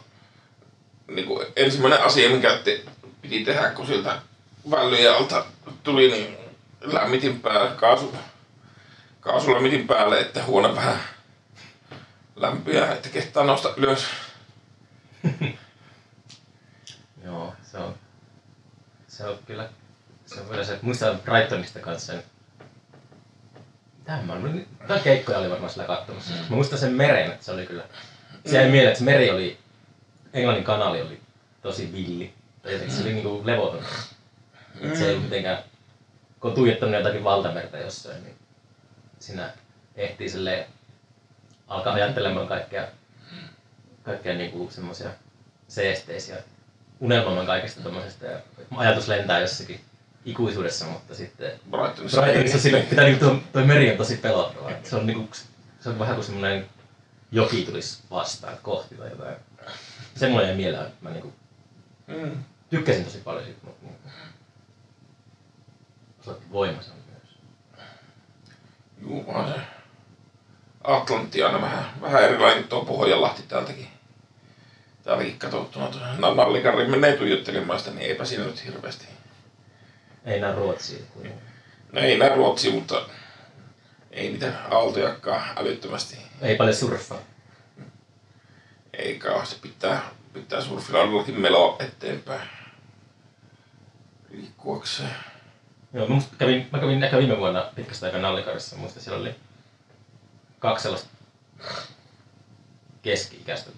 [1.07, 2.81] niin kuin ensimmäinen asia, mikä te,
[3.21, 4.21] piti tehdä, kun sieltä
[4.71, 5.45] vällyjen alta
[5.83, 6.37] tuli, niin
[6.81, 8.15] lämmitin päälle, kaasu,
[9.19, 10.99] kaasulämmitin päälle, että huone vähän
[12.35, 14.05] lämpiää, että kehtaa nousta ylös.
[17.25, 17.95] Joo, se on,
[19.07, 19.69] se on kyllä,
[20.25, 22.23] se on vielä se, muistan Brightonista kanssa sen,
[24.07, 26.33] Mitähän mä olin, jotain keikkoja oli varmaan siellä katsomassa.
[26.33, 27.83] Mä muistan sen meren, että se oli kyllä,
[28.45, 29.57] se jäi mieleen, että se meri oli,
[30.33, 31.21] Englannin kanali oli
[31.61, 32.33] tosi villi.
[32.61, 33.83] Tai jotenkin se oli niinku levoton.
[34.81, 35.63] Et se ei mitenkään,
[36.39, 38.35] kun on tuijottanut jotakin valtamerta jossain, niin
[39.19, 39.53] siinä
[39.95, 40.65] ehtii silleen
[41.67, 42.87] alkaa ajattelemaan kaikkea,
[44.07, 45.09] kaikkea niinku semmoisia
[45.67, 46.35] seesteisiä
[46.99, 48.39] unelmoimaan kaikesta tommosesta ja
[48.77, 49.81] ajatus lentää jossakin
[50.25, 52.21] ikuisuudessa, mutta sitten Brightonissa.
[52.21, 54.71] Brightonissa sille pitää niinku tuo, toi meri on tosi pelottava.
[54.83, 55.29] Se on niinku,
[55.79, 56.65] se on vähän kuin semmoinen
[57.31, 59.35] joki tulisi vastaan kohti tai jotain.
[60.15, 61.33] Se mulle jäi mieleen, mä niinku
[62.07, 62.43] Mm.
[62.69, 64.09] tykkäsin tosi paljon siitä, mutta niinku,
[66.21, 67.37] osoitti voima se on myös.
[69.01, 69.59] Juu, on se.
[70.83, 73.87] Atlantti aina vähän, vähän erilainen tuo Pohjanlahti täältäkin.
[75.07, 76.01] Täälläkin katsottuna tuo
[76.35, 79.05] Nallikarri menee tuijottelemaan sitä, niin eipä siinä nyt hirveästi.
[80.25, 80.99] Ei näe Ruotsia.
[81.13, 81.33] Kuin...
[81.91, 83.01] No ei näe Ruotsia, mutta
[84.11, 86.17] ei niitä aaltojakaan älyttömästi.
[86.41, 87.17] Ei paljon surffaa.
[88.93, 90.01] Ei kauheasti pitää,
[90.33, 92.49] pitää surfilaudallakin meloa eteenpäin.
[94.29, 95.15] Liikkuakseen.
[95.93, 98.75] Joo, mä, kävin, mä kävin ehkä viime vuonna pitkästä aikaa Nallikarissa.
[98.75, 99.35] Muista siellä oli
[100.59, 101.09] kaksi sellaista
[103.01, 103.69] keski-ikäistä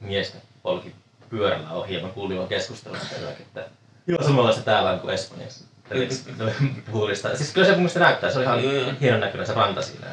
[0.00, 0.94] miestä polki
[1.30, 2.98] pyörällä ohi ja mä kuulin vaan keskustelua
[3.40, 3.68] että
[4.06, 5.64] joo samanlaista täällä on kuin Espanjassa.
[6.92, 7.36] Puhulista.
[7.36, 8.96] Siis kyllä se mun mielestä näyttää, se oli ihan Mm.
[9.00, 10.06] hienon näköinen se ranta siinä.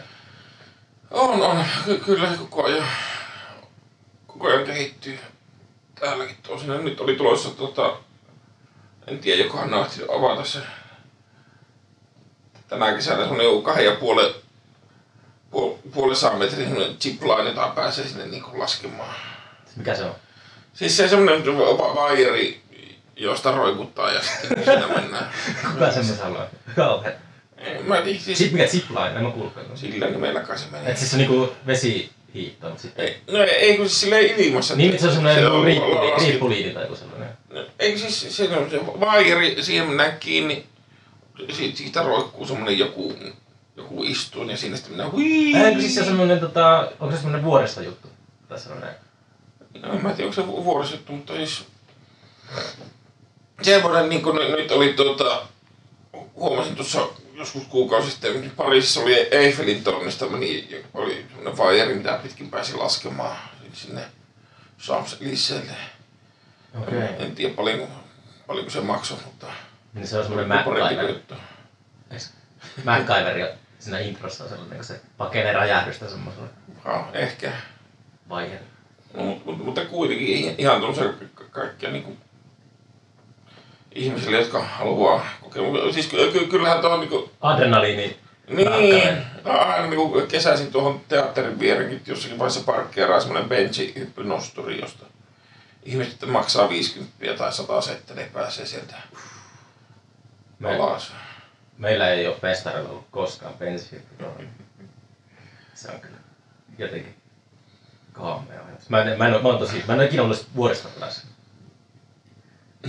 [1.12, 1.66] On, on.
[1.86, 2.88] Ky- kyllä se koko ajan,
[4.28, 5.20] koko ajan kehittyy.
[6.00, 7.98] Täälläkin tosin nyt oli tulossa tota,
[9.08, 9.78] en tiedä, jokohan ne
[10.18, 10.60] avata se
[12.68, 14.34] tänä kesänä semmonen joku kahden ja puolen,
[15.52, 19.16] puol, puolen saan metrin semmonen zipline, jota pääsee sinne niinku laskemaan.
[19.76, 20.16] Mikä se on?
[20.74, 22.62] Siis se semmonen va- vaijeri,
[23.16, 25.26] josta roikuttaa ja sitten siinä mennään.
[25.74, 26.46] Kuka semmoisen haluaa?
[26.76, 27.14] Kauhean.
[27.88, 29.08] Mä tiedä, siis Sit mikä zipline?
[29.16, 29.66] En mä kuullutkaan.
[29.76, 30.92] sillä nimellä kai se menee.
[30.92, 33.06] Et siis se on niinku vesihiihto, mutta sitten...
[33.06, 34.76] Ei, no ei kun siis silleen ilmassa.
[34.76, 35.66] Niin, se on semmoinen on
[36.20, 37.30] riippuliini, tai joku sellainen.
[37.50, 40.66] No, Eikö siis se on se vaijeri, siihen mennään kiinni,
[41.52, 43.14] siitä, siitä roikkuu semmonen joku,
[43.78, 45.56] joku istuin ja siinä sitten mennään hui.
[45.56, 48.08] Eikö siis se on semmonen tota, onko se semmonen vuodesta juttu?
[48.50, 48.90] Tai sellainen.
[49.82, 51.66] No, en mä tiedä, onko se vu- vuorisettu, mutta siis...
[53.62, 55.42] Semmoinen niin kuin nyt oli tuota,
[56.36, 62.50] huomasin tuossa joskus kuukausi sitten, Pariisissa oli Eiffelin tornista, meni, oli semmoinen vaijeri, mitä pitkin
[62.50, 63.38] pääsi laskemaan
[63.74, 64.02] sinne
[64.80, 65.74] Champs-Élysées.
[66.82, 66.98] Okei.
[66.98, 67.26] Okay.
[67.26, 67.88] En tiedä paljonko,
[68.48, 69.48] paljonko se maksoi, mutta
[69.94, 71.16] Niin se on kuin MacGyver.
[72.84, 73.48] MacGyver jo
[73.80, 76.48] siinä introssa on sellainen, kun se pakenee räjähdystä semmoisella
[76.86, 77.52] Ja, ehkä.
[78.30, 78.73] vaiheella.
[79.14, 82.18] No, mutta, mutta, kuitenkin ihan tuollaisia ka- kaikkia niin
[83.96, 85.64] ihmisille, jotka haluaa kokea.
[85.94, 88.18] Siis ky- ky- kyllähän tuo on niin kuin, Adrenaliini.
[88.50, 89.26] niin, Raakkanen.
[89.70, 95.06] aina niin kuin kesäisin tuohon teatterin vierenkin jossakin vaiheessa parkkeeraa semmoinen benchi hyppynosturi, josta
[95.84, 98.96] ihmiset maksaa 50 tai 100 settä, ne pääsee sieltä
[100.60, 101.14] Me, alas.
[101.78, 104.24] meillä ei ole festarilla ollut koskaan bensihiippi.
[105.74, 106.18] Se on kyllä
[106.78, 107.16] jotenkin
[108.14, 108.90] kaamea ajatus.
[108.90, 110.48] Mä en, mä en, oo- mä oon tosi, mä en ole ikinä ollut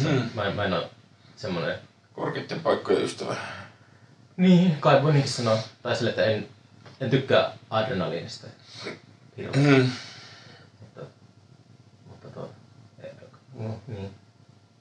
[0.07, 0.91] on- Mä en, mä en ole
[1.37, 1.79] semmonen
[2.13, 3.37] Korkeiden paikkojen ystävä.
[4.37, 5.59] Niin, kai voi niinkin sanoa.
[5.83, 6.49] Tai sille, että en,
[7.01, 8.47] en tykkää adrenaliinista.
[9.57, 9.91] Mm.
[10.81, 11.01] Mutta,
[12.09, 12.51] mutta tuo,
[13.03, 13.11] eh,
[13.55, 14.11] no, niin.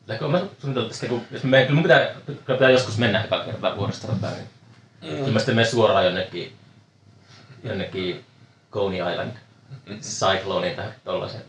[0.08, 3.44] Lähkö mä suunnitellut tästä, kun jos me, kyllä mun pitää, kyllä pitää joskus mennä eka
[3.46, 4.48] kertaa vuoristorataan, niin
[5.02, 5.10] Mm.
[5.18, 6.56] kyllä mä sitten menen suoraan jonnekin,
[7.64, 8.26] jonnekin
[8.72, 9.32] Coney Island
[10.02, 11.42] Cycloneen tai tollasen,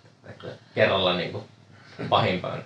[0.75, 1.45] kerralla niinku
[2.09, 2.65] pahimpaan.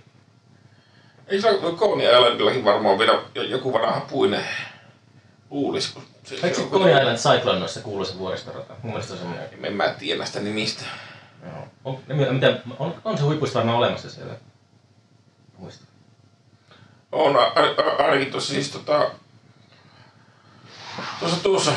[1.27, 4.44] Ei se Coney Islandillakin varmaan vielä jo- joku vanha puinen
[5.51, 8.75] luulis, kun se, Eikö se Coney Island Cyclone se kuuluisa vuoristorata?
[8.83, 10.85] Mun mielestä se on semmoinen En mä tiedä näistä nimistä.
[11.44, 11.68] Joo.
[11.85, 14.35] On, mitä, on, on se huippuista varmaan olemassa siellä.
[15.59, 15.85] Muista.
[17.12, 17.37] On
[17.99, 19.11] ainakin tuossa siis tota...
[21.21, 21.73] Tuossa tuossa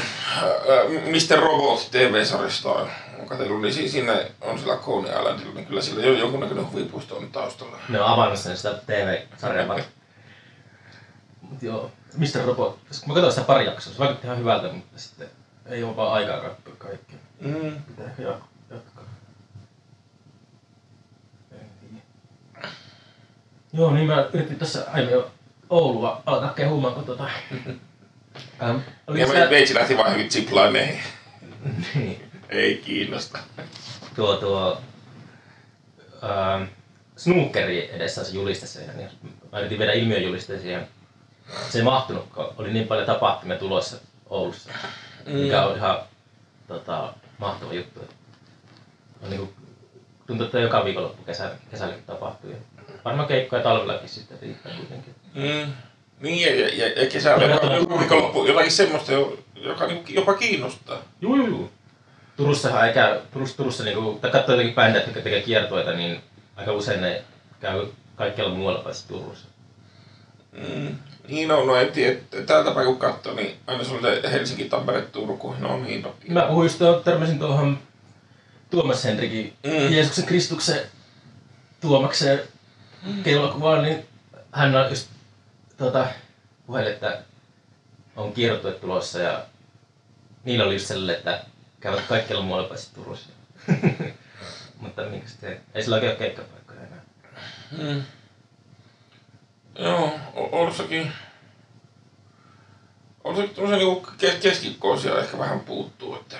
[0.90, 1.40] Mr.
[1.40, 2.90] Robot TV-sarjasta on
[3.22, 7.18] on katsellut, niin si- siinä on sillä Coney Islandilla, niin kyllä sillä jo jonkunnäköinen huvipuisto
[7.18, 7.78] on taustalla.
[7.90, 9.80] Ne on avannut sen sitä TV-sarjaa.
[11.42, 12.46] Mut joo, Mr.
[12.46, 12.80] Robot.
[13.08, 15.28] Mä katsoin sitä pari jaksoa, se vaikutti ihan hyvältä, mutta sitten
[15.66, 17.18] ei ole vaan aikaa katsoa kaikkea.
[17.40, 17.82] Mm.
[17.88, 19.04] Pitää ehkä jat- jatkaa.
[23.74, 25.32] Joo, niin mä yritin tässä aiemmin jo
[25.70, 27.28] Oulua alkaa kehumaan, kun tota...
[28.64, 28.78] Ähm,
[29.18, 29.50] Ja sä...
[29.50, 31.00] meitsi lähti vaan hyvin ziplineihin.
[31.96, 32.31] niin.
[32.52, 33.40] Ei kiinnosta.
[34.16, 34.82] tuo, tuo
[36.24, 36.64] ähm,
[37.16, 38.98] snookeri edessä se juliste siihen.
[38.98, 39.10] Niin
[39.52, 40.88] mä yritin viedä ilmiöjulisteen siihen.
[41.70, 43.98] Se ei mahtunut, kun oli niin paljon tapahtumia tulossa
[44.30, 44.70] Oulussa.
[45.26, 45.34] Mm.
[45.34, 46.00] Mikä on ihan
[46.68, 48.00] tota, mahtava juttu.
[49.24, 49.54] On niinku,
[50.28, 52.50] tuntuu, että joka viikonloppu kesä, kesälläkin tapahtuu.
[52.50, 52.58] Ja
[53.06, 55.16] varmaan keikkoja talvellakin sitten riittää kuitenkin.
[55.34, 55.74] Mm.
[56.20, 61.02] Niin, ja, ja, ja kesällä joka, joku viikonloppu, jotakin semmoista, jo- joka niinku jopa kiinnostaa.
[61.22, 61.72] Juu, juu, juu.
[62.38, 66.22] Turussahan ei käy, Turussa, Turussa niinku, tai katsoo jotenkin bändejä, jotka tekee kiertueita, niin
[66.56, 67.24] aika usein ne
[67.60, 69.48] käy kaikkialla muualla paitsi Turussa.
[70.52, 70.96] Mm.
[71.28, 74.66] Niin on, no en tiedä, täältä päin kun katsoo, niin aina se on se Helsinki,
[74.66, 76.30] Tampere, Turku, no niin toki.
[76.30, 77.80] Mä puhuin just törmäsin tuohon
[78.70, 79.94] Tuomas Henrikin Mm.
[79.94, 80.80] Jeesuksen Kristuksen
[81.82, 82.40] Tuomakseen
[83.24, 84.06] keulakuvaan, niin
[84.52, 85.08] hän on just
[85.78, 86.08] tuota,
[86.68, 87.22] puheli, että
[88.16, 89.46] on kiertue tulossa ja
[90.44, 91.44] niillä oli just sellainen, että
[91.82, 93.30] käyvät kaikkialla muualla paitsi Turussa.
[94.82, 97.02] Mutta minkä sitten, ei sillä oikein ole keikkapaikkoja enää.
[97.72, 98.04] Mm.
[99.80, 101.12] Joo, O- Orssakin.
[103.24, 106.38] Orssakin tämmöisiä niinku ke- keskikoosia ehkä vähän puuttuu, että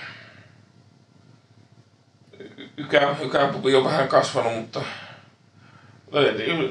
[2.78, 4.82] ykään, ykäänpubi on vähän kasvanut, mutta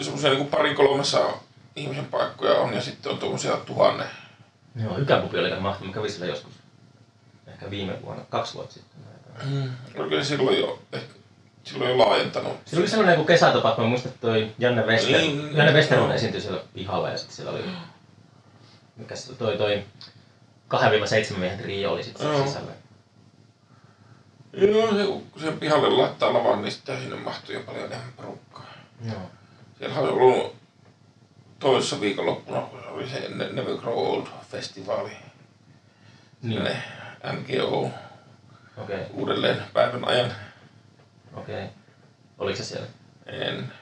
[0.00, 1.32] semmoisia niinku parin kolmessa
[1.76, 4.06] ihmisen paikkoja on ja sitten on tuommoisia tuhannen.
[4.82, 5.86] Joo, Ykäpupi oli aika mahtava.
[5.86, 6.52] Mä kävin sillä joskus.
[7.52, 9.00] Ehkä viime vuonna, kaksi vuotta sitten.
[9.44, 9.70] Mm.
[9.96, 11.14] Oliko se silloin jo, ehkä,
[11.64, 12.52] silloin jo laajentanut?
[12.64, 16.14] Siinä oli sellainen joku kesätapahtuma, muistan, että toi Janne Wester, Niin, Janne Westerman joo.
[16.14, 17.64] esiintyi siellä pihalla ja sitten siellä oli,
[18.96, 19.84] mikä se toi, toi
[21.34, 22.72] 2-7 miehen trio oli sitten siellä sisällä.
[24.52, 28.66] Joo, se, kun sen pihalle laittaa lavan, niin sitten sinne mahtuu jo paljon enemmän porukkaa.
[29.04, 29.20] Joo.
[29.78, 30.56] Siellä on ollut
[31.58, 35.10] toisessa viikonloppuna, kun oli se Ne- Never Grow Old festivaali.
[36.42, 36.76] Niin, Ne
[37.24, 37.90] NGO
[38.76, 40.32] okay, uudelleen päivän ajan.
[41.34, 41.64] okei.
[41.64, 41.68] Okay.
[42.38, 42.86] Oliko se siellä?
[43.26, 43.72] En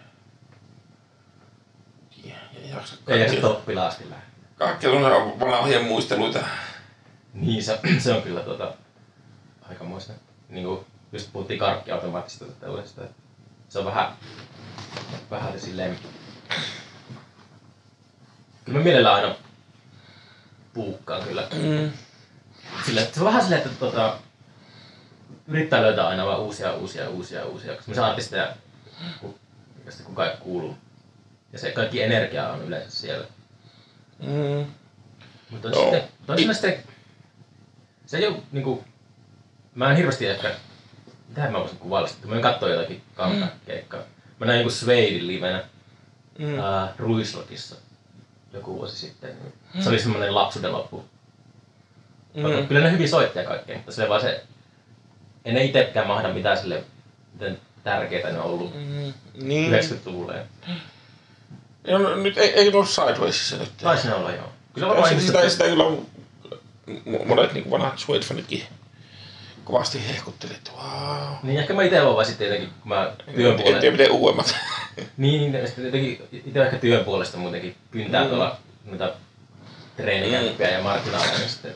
[2.24, 4.29] ja, ja jaksa Ei jaksa kaikki, toppilaan asti lähteä.
[4.57, 6.38] kaikki on vanhoja muisteluita.
[7.35, 8.74] Niin, se, se on kyllä tota,
[9.68, 10.12] aikamoista.
[10.48, 13.03] Niin kuin just puhuttiin karkkiautomaatista että
[13.68, 14.12] Se on vähän,
[15.31, 15.98] vähän silleen...
[18.64, 19.35] Kyllä mä mielellään aina
[20.74, 21.48] puukkaan kyllä.
[21.53, 21.92] Mm.
[22.87, 24.18] Sillä, se on vähän silleen, että tota,
[25.46, 27.68] yrittää löytää aina vaan uusia, uusia, uusia, uusia.
[27.72, 28.54] Koska semmoisia artisteja,
[29.20, 29.38] ku-
[29.85, 30.76] joista kukaan ei kuulu.
[31.52, 33.26] Ja se kaikki energia on yleensä siellä.
[34.22, 34.66] Mm.
[35.50, 35.83] Mutta Joo.
[35.83, 36.83] sitten, toisaalta sitten,
[38.07, 38.85] se ei ole niinku,
[39.74, 40.54] mä en hirveästi ehkä,
[41.28, 44.00] mitähän mä voisin kuvailla sitä, mä en katsoa jotakin kantakeikkaa.
[44.40, 45.64] Mä näin joku Sveidin livenä
[46.38, 46.44] Mm.
[46.46, 46.59] mm.
[46.59, 47.76] äh, Ruislokissa
[48.52, 49.37] joku vuosi sitten.
[49.74, 51.04] Niin Se oli semmoinen lapsuuden loppu.
[52.38, 52.66] Mm.
[52.68, 54.44] Kyllä ne hyvin soitti ja kaikkea, mutta se vaan se,
[55.44, 56.83] en ne itsekään mahda mitään sille,
[57.33, 59.12] miten tärkeitä ne on ollut Mm.
[59.42, 59.72] Niin.
[59.72, 60.33] 90-luvulla.
[60.35, 60.42] Ja
[61.87, 63.77] Ja no, nyt ei, ei ole Sidewaysissa nyt.
[63.77, 64.48] taisi ne olla joo.
[64.74, 65.85] Kyllä varmaan sitä, sitä, ihmiset, sitä kyllä
[66.88, 68.62] mo- monet niin vanhat Suede-fanitkin
[69.64, 71.35] kovasti hehkuttelivat, että wow.
[71.42, 74.12] niin ehkä mä itse olen vaan sitten jotenkin, kun mä työn En puolella tiedä miten
[74.12, 74.55] uudemmat.
[75.16, 78.29] Niin, ja sitten jotenkin itse ehkä työn puolesta muutenkin kyntää Mm.
[78.29, 79.12] tuolla noita
[79.96, 81.74] treenikämppiä ja markkinaaleja, niin sitten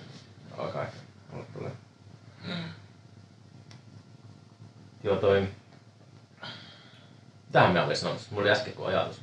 [0.58, 0.96] alkaa ehkä
[1.32, 1.72] olla tulee.
[5.04, 5.48] Joo, toi...
[7.46, 8.28] Mitähän mä olin sanomassa?
[8.30, 9.20] Mulla oli äsken kun ajatus.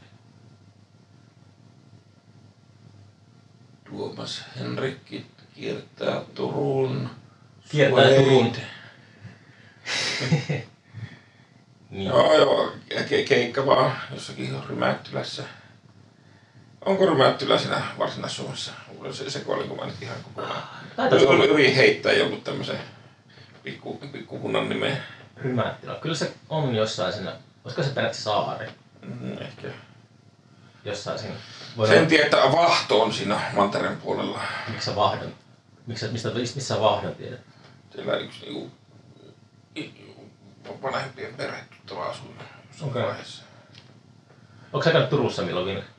[3.89, 7.09] Tuomas Henrikki kiertää Turun.
[7.71, 8.23] Kiertää Suede.
[8.23, 8.53] Turun.
[10.41, 10.63] Niin.
[12.05, 15.43] Joo, joo, ke- keikka vaan jossakin Rymättylässä.
[16.89, 18.71] Onko Rymättylä siinä Varsinais-Suomessa?
[19.11, 20.63] Se, se kuoli, kun mä nyt ihan kokonaan.
[20.95, 22.79] Taitaisi olla Yri heittää jonkun tämmöisen
[23.63, 25.03] pikku, pikkukunnan nimen.
[25.37, 25.95] Rymättila.
[25.95, 27.31] Kyllä se on jossain siinä,
[27.63, 28.67] olisiko se periaatteessa saari?
[29.01, 29.67] Mm, ehkä.
[30.85, 31.35] Jossain siinä.
[31.77, 34.39] Voi Sen tiedä, että Vahto on siinä mantereen puolella.
[34.67, 35.33] miksi sä vahdon?
[35.87, 37.39] Miksi, mistä, missä sä vahdon tiedät?
[37.95, 38.71] Siellä yksi niinku,
[39.77, 40.15] i-
[40.81, 42.27] vanhempien perhe tuttava asui
[42.71, 43.03] jossain Okei.
[43.03, 43.43] vaiheessa.
[44.73, 45.91] Onko sä käynyt Turussa milloin viimeksi?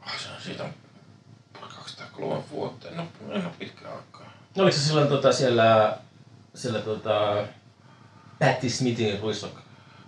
[0.00, 0.64] Ah, se on siitä
[1.60, 2.88] 203 vuotta.
[2.88, 4.30] En ole, en ole pitkään aikaa.
[4.56, 5.98] No, Oliko se silloin tota, siellä,
[6.54, 7.46] siellä tota,
[8.38, 9.60] Patti Smithin ruislok?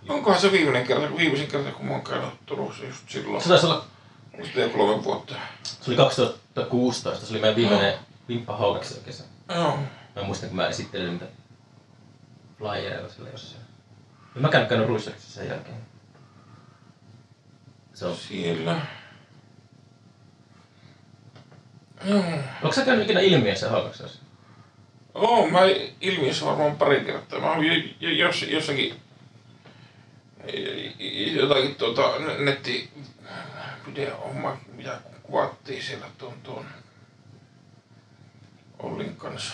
[0.09, 3.43] Onkohan se viimeinen kerta, viimeisin kerta, kun mä oon käynyt Turussa just silloin.
[3.43, 3.85] Se taisi olla,
[4.53, 5.35] se kolme vuotta?
[5.63, 7.93] se oli 2016, se oli meidän viimeinen
[8.27, 9.23] Vimppa Haukaksen kesä.
[9.55, 9.79] Joo.
[10.15, 11.25] Mä muistan, kun mä esittelin niitä
[12.57, 13.63] flyereilla sillä jossain.
[14.35, 15.77] Ja mä käyn käynyt ruislokissa sen jälkeen.
[17.93, 18.15] Se on.
[18.15, 18.81] Siellä.
[22.05, 22.23] Joo.
[22.61, 24.19] Onko sä käynyt ikinä ilmiössä Haukaksessa?
[25.13, 25.59] Oo, mä
[26.01, 27.39] ilmiössä varmaan pari kertaa.
[27.39, 28.95] Mä olin jo- jo- jos, jossakin
[31.31, 32.91] jotakin tuota ne- netti
[33.85, 34.29] video
[34.73, 36.65] mitä kuvattiin siellä tuon, tuon
[38.79, 39.53] Ollin kanssa.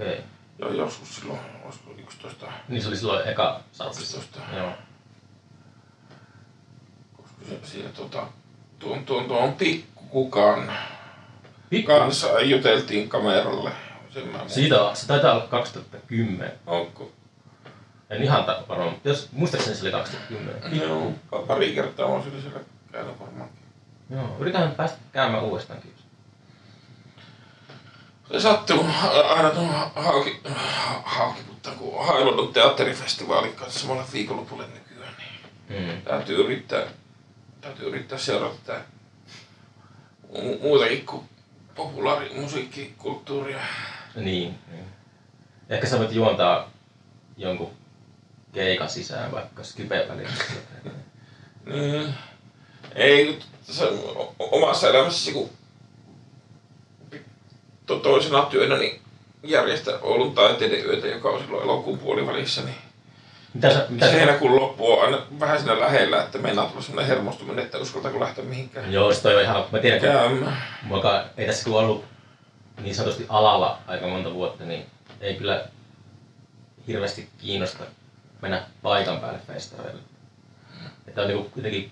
[0.00, 0.12] Okei.
[0.12, 0.22] Okay.
[0.58, 4.16] Ja joskus silloin, olisiko 11, Niin se oli silloin eka satsissa.
[4.16, 4.72] 12, Joo.
[7.16, 8.26] koska se, siellä tuota,
[8.78, 10.72] tuon, tuon, tuon pikkukukan Pikku.
[11.80, 13.70] Kanssa juteltiin kameralle.
[14.46, 16.52] Siitä on, se taitaa olla 2010.
[16.66, 17.10] Onko?
[18.10, 20.80] En ihan ta- varmaan, jos muistaakseni se oli 2010.
[20.80, 22.60] Joo, pa- pari kertaa on sillä siellä
[22.92, 23.50] käynyt varmaan.
[24.10, 25.92] Joo, yritetään päästä käymään uudestaankin.
[28.32, 28.84] Se sattuu
[29.28, 30.40] aina tuon hauki,
[31.04, 35.14] hauki, mutta kun Hailon teatterifestivaalin kanssa samalla viikonlopulle nykyään,
[35.68, 36.02] niin Mm.
[36.02, 36.82] täytyy yrittää,
[37.60, 38.80] täytyy yrittää seurata tätä
[40.32, 41.28] mu- muutakin kuin
[41.74, 43.58] populaarimusiikkikulttuuria.
[44.16, 44.84] Niin, niin.
[45.68, 46.70] Ehkä sä voit juontaa
[47.36, 47.70] jonkun
[48.52, 50.44] keikan sisään vaikka Skype välissä.
[51.66, 52.14] Niin.
[52.94, 53.38] Ei,
[54.16, 55.50] o- omassa elämässäsi, kun
[57.86, 59.00] to- toisena työnä niin
[59.42, 62.76] järjestä Oulun taiteiden yötä, joka on silloin elokuun puolivälissä, niin
[63.54, 67.08] Mitä sä, mitä se heinäkuun loppu on aina vähän siinä lähellä, että meinaa tulla semmoinen
[67.08, 70.52] hermostuminen, että uskaltaako lähteä mihinkään Joo, se toi on ihan, mä tiedän, kun.
[70.82, 72.04] Mulla ei tässä kun ollut
[72.82, 74.86] niin sanotusti alalla aika monta vuotta, niin
[75.20, 75.64] ei kyllä
[76.86, 77.84] hirveästi kiinnosta
[78.42, 80.02] mennä paikan päälle festareille.
[81.06, 81.90] Että on niinku kuitenkin,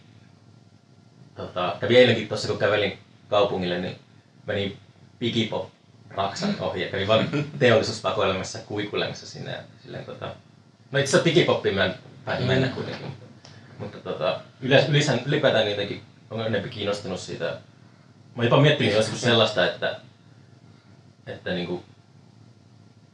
[1.35, 2.99] tota, kävin eilenkin tuossa kun kävelin
[3.29, 3.99] kaupungille, niin
[4.47, 4.79] menin
[5.19, 5.69] Pigipop
[6.11, 9.51] Raksan ohi ja kävin vaan teollisuuspakoilemassa kuikuilemassa sinne.
[9.51, 10.35] Ja silleen, tota,
[10.93, 13.07] no itse asiassa Pigipoppiin mä en päätin mennä kuitenkin,
[13.78, 14.41] mutta, tota,
[14.88, 17.59] ylisän, ylipäätään jotenkin on enemmän kiinnostunut siitä
[18.34, 20.01] Mä oon jopa miettinyt joskus sellaista, että,
[21.26, 21.84] että niinku,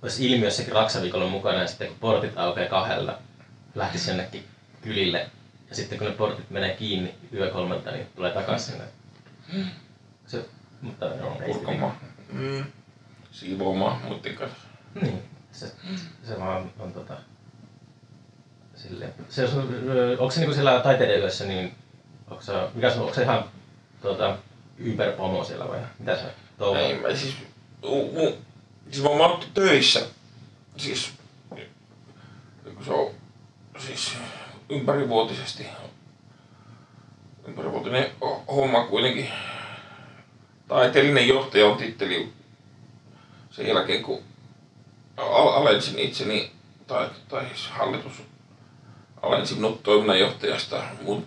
[0.02, 3.18] olisi ilmiö jossakin Raksaviikolla mukana ja sitten kun portit aukeaa kahdella,
[3.74, 4.44] lähtisi jonnekin
[4.82, 5.30] kylille
[5.68, 8.84] ja sitten kun ne portit menee kiinni yö kolmelta, niin tulee takaisin sinne.
[10.26, 10.44] Se,
[10.80, 11.92] mutta ei Purkamaan.
[12.32, 12.64] Mm.
[13.30, 14.58] Siivoamaan muiden kanssa.
[15.02, 15.22] Niin,
[15.52, 15.72] se,
[16.22, 17.16] se vaan on tota...
[18.76, 19.14] Silleen.
[19.28, 21.74] Se, ö, onko se niinku siellä taiteiden yössä, niin
[22.30, 23.44] onko se, mikä se, onko se ihan
[24.02, 24.36] tota,
[24.78, 26.24] yberpomo siellä vai mitä se
[26.58, 26.76] touhuu?
[26.82, 27.34] Ei, mä siis,
[27.84, 28.32] u,
[28.90, 30.00] siis mä oon töissä,
[30.76, 31.12] siis,
[32.74, 33.10] kun se on
[33.78, 34.12] siis
[34.68, 35.66] ympärivuotisesti,
[37.48, 39.28] ympärivuotinen ho- homma kuitenkin.
[40.68, 42.32] Taiteellinen johtaja on titteli
[43.50, 44.22] sen jälkeen, kun
[45.16, 46.52] al- alensin itseni,
[46.86, 48.12] tai, tai siis hallitus
[49.26, 51.26] alensi minut toiminnanjohtajasta mun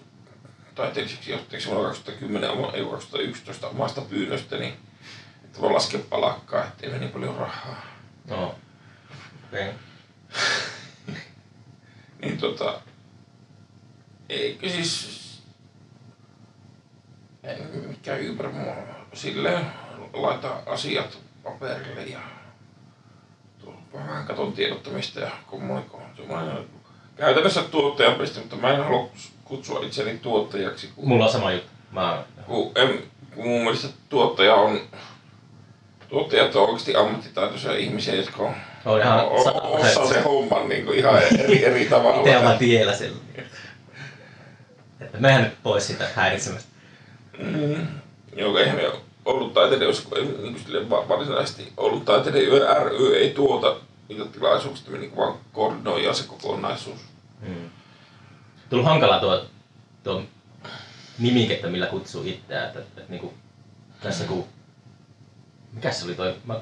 [0.76, 4.74] taiteelliseksi johtajaksi vuonna 2010 ei 2011 omasta pyynnöstäni,
[5.44, 7.86] että voi laskea palakkaa, ettei mene niin paljon rahaa.
[8.30, 8.56] No.
[9.48, 9.74] Okei.
[12.22, 12.82] Niin tota,
[14.30, 15.20] eikö siis,
[17.44, 18.52] en mikä ympärä
[19.14, 19.66] silleen
[20.14, 22.20] laita asiat paperille ja
[23.94, 26.26] vähän katon tiedottamista ja kommunikointia.
[26.26, 26.79] Semmoinen
[27.20, 29.10] Käytännössä tuottajan piste, mutta mä en halua
[29.46, 31.70] kutsua itseni tuottajaksi, kun Mulla on sama juttu.
[31.92, 33.04] Mä, kun, en,
[33.36, 34.82] kun mun mielestä tuottaja on,
[36.10, 38.56] tuottajat on oikeasti ammattitaitoisia ihmisiä, jotka on,
[38.86, 42.20] on ihan o, o, osaa sen homman niin kuin ihan eri, eri tavalla.
[42.20, 43.18] Itse ollaan tiellä sillä.
[45.02, 46.70] Että mehän nyt pois sitä häiritsemästä.
[47.38, 47.88] Mm.
[48.36, 48.92] Joo, eihän me
[49.26, 53.76] ollut taiteiden, kun ei niin kuin varsinaisesti ollut taiteiden yö ry ei tuota
[54.10, 57.09] niitä tilaisuuksia, me niin kuin vaan koordinoidaan se kokonaisuus.
[57.48, 57.70] Hmm.
[58.70, 59.46] Tullut hankalaa tuo,
[60.04, 60.24] tuo
[61.20, 62.68] nimikettä, millä kutsuu itseään.
[62.68, 63.34] Että, että, että niinku,
[64.02, 64.46] tässä kun...
[65.74, 66.36] Mikäs se oli toi?
[66.46, 66.62] Mä,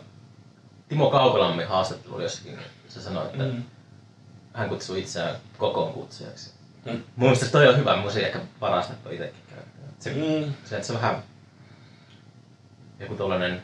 [0.89, 2.59] Timo Kaukolammi haastattelu oli jossakin.
[2.89, 3.63] Se sanoi, että Mm.
[4.53, 6.53] hän kutsuu itseään kokoonkutsujaksi.
[6.85, 6.91] Mm.
[6.91, 9.83] Mun mielestä toi on hyvä, mun se ehkä paras, että itsekin käyttää.
[9.99, 10.53] Se, Mm.
[10.65, 11.23] se, että se vähän
[12.99, 13.63] joku tollanen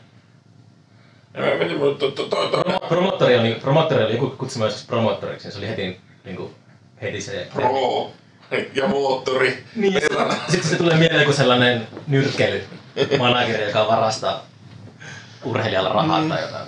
[2.88, 6.54] Promottori oli, promottori oli joku kutsumaan joskus promottoriksi, niin se oli heti, niin kuin,
[7.04, 7.46] heti se...
[7.54, 8.12] pro
[8.74, 9.64] ja moottori.
[9.76, 10.00] Niin, ja
[10.48, 14.46] sitten, se tulee mieleen joku sellainen nyrkkeilymanageri, joka varastaa
[15.44, 16.28] urheilijalla rahaa Mm.
[16.28, 16.66] tai jotain.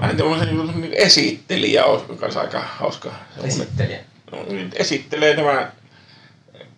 [0.00, 3.12] Vähän tämmöisen niin esittelijä on kanssa aika hauska.
[3.44, 3.98] Esittelijä.
[4.32, 5.70] No, niin esittelee nämä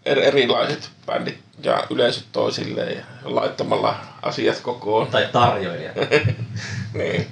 [0.06, 5.06] er- erilaiset bändit ja yleisöt toisilleen ja laittamalla asiat kokoon.
[5.06, 5.90] Tai tarjoilija.
[6.94, 7.26] Niin.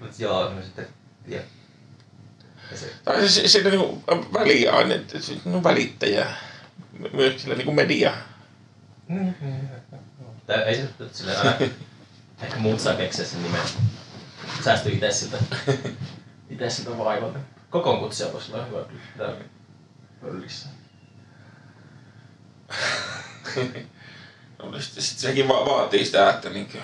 [0.00, 0.86] Mutta joo, no sitten...
[2.70, 4.02] Ja, ja se, Tai siis siinä niinku
[4.34, 6.26] väliaine, että se on välittäjä.
[6.98, 8.12] My- Myös sillä niinku media.
[10.46, 11.52] tai ei se nyt sille aina...
[12.42, 13.60] Ehkä muut saa keksiä sen nimen.
[14.64, 15.36] Säästyy itse siltä,
[16.50, 17.38] itse siltä vaivalta.
[17.70, 19.36] Kokoon kutsuja voisi olla hyvä kyllä täällä
[20.20, 20.68] pöllissä.
[24.58, 26.78] No, sitten sit sekin va- vaatii sitä, että niinkö,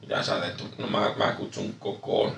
[0.00, 2.36] mitä sä teet, no mä, mä kutsun kokoon.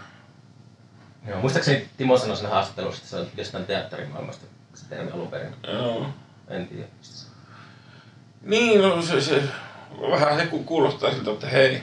[1.29, 5.55] Joo, muistaakseni Timo sanoi siinä haastattelussa, että se on jostain teatterimaailmasta se termi alun perin.
[5.73, 6.07] Joo.
[6.49, 6.85] En tiedä.
[8.43, 9.43] Niin, no se, se
[10.11, 11.83] vähän se ku- kuulostaa siltä, että hei,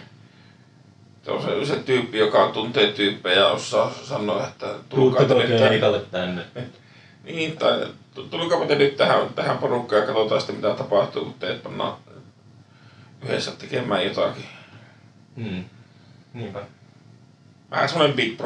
[1.24, 5.26] se on se, se tyyppi, joka tuntee tyyppejä ja osaa sanoa, että tulkaa
[5.70, 6.42] keikalle tänne.
[7.24, 11.34] Niin, tai tu- tulkaapa te nyt tähän, tähän porukkaan ja katsotaan sitten mitä tapahtuu, kun
[11.34, 11.98] teet pannaan
[13.22, 14.46] yhdessä tekemään jotakin.
[15.36, 15.64] Mm.
[16.34, 16.60] Niinpä.
[17.72, 18.38] Vähän semmoinen Big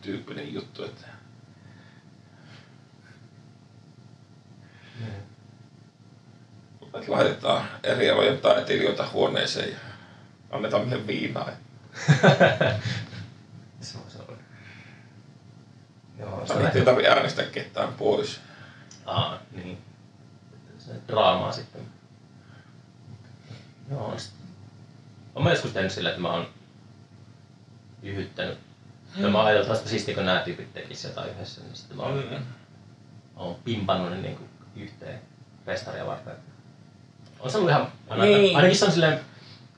[0.00, 1.06] Brother-tyyppinen juttu, että
[6.94, 9.76] että laitetaan eri alojen taiteilijoita huoneeseen ja
[10.50, 11.50] annetaan niille viinaa.
[13.80, 14.38] Se voisi olla.
[16.18, 18.40] Joo, ei tarvitse äänestää ketään pois.
[19.06, 19.78] Aa, niin.
[20.78, 21.80] Se draamaa sitten.
[23.90, 24.32] Joo, sit...
[25.34, 26.48] Olen joskus tehnyt sillä, että mä oon
[28.02, 28.69] yhyttänyt.
[29.16, 29.30] Hmm.
[29.32, 32.36] Mä ajatellut että siistiä, kun nämä tyypit tekis jotain yhdessä, niin sitten mä oon, Mm.
[33.36, 35.20] oon pimpannut ne niin kuin yhteen
[35.66, 36.32] festaria varten.
[37.40, 38.56] On se ollut ihan, Niin.
[38.56, 39.20] ainakin se on silleen,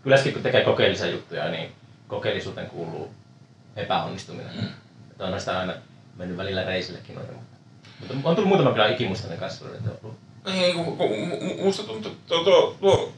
[0.05, 1.72] yleensäkin kun tekee kokeellisia juttuja, niin
[2.09, 3.11] kokeellisuuteen kuuluu
[3.76, 4.57] epäonnistuminen.
[4.61, 4.66] Mm.
[5.11, 5.72] Että on sitä aina
[6.16, 7.33] mennyt välillä reisillekin noita.
[8.01, 12.45] Mutta on tullut muutama kyllä ikimuistainen kanssa, että on ollut Niin, mu- musta tuntuu, tuo,
[12.45, 13.12] tuo, tuo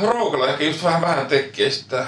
[0.00, 2.06] Roukalakin just vähän vähän tekee sitä.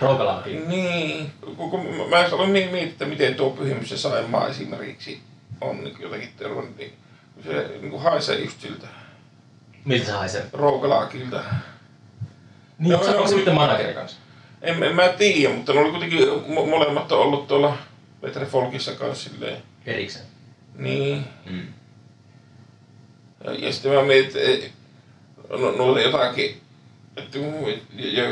[0.00, 0.68] Roukalaakin.
[0.68, 5.20] Niin, kun, kun mä en aloin niin miettiä, että miten tuo pyhimys saimaa esimerkiksi
[5.60, 6.92] on niin jotenkin törmännyt, niin
[7.44, 8.86] se niin kuin haisee just siltä
[9.84, 10.46] Miltä se haisee?
[10.52, 11.44] Roukalaakilta.
[12.78, 13.38] Niin, Joo, onko, se, onko se niin.
[13.38, 14.16] sitten manageri kanssa?
[14.62, 17.76] En, en mä tiedä, mutta ne oli kuitenkin mo- molemmat on ollut tuolla
[18.20, 19.62] Petre Folkissa kanssa silleen.
[19.86, 20.24] Erikseen.
[20.74, 21.24] Niin.
[21.50, 21.66] Mm.
[23.44, 24.70] Ja, ja sitten mä mietin, että
[25.50, 26.60] no, no jotakin,
[27.16, 27.38] että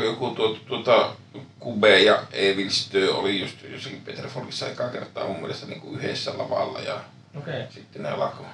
[0.03, 1.15] joku tuo, tuota,
[1.59, 6.37] Kube ja Evilstö oli just jossakin Petre Folkissa ekaa kertaa mun mielestä niin kuin yhdessä
[6.37, 6.93] lavalla ja
[7.37, 7.53] Okei.
[7.59, 7.71] Okay.
[7.71, 8.45] sitten ne alkoi.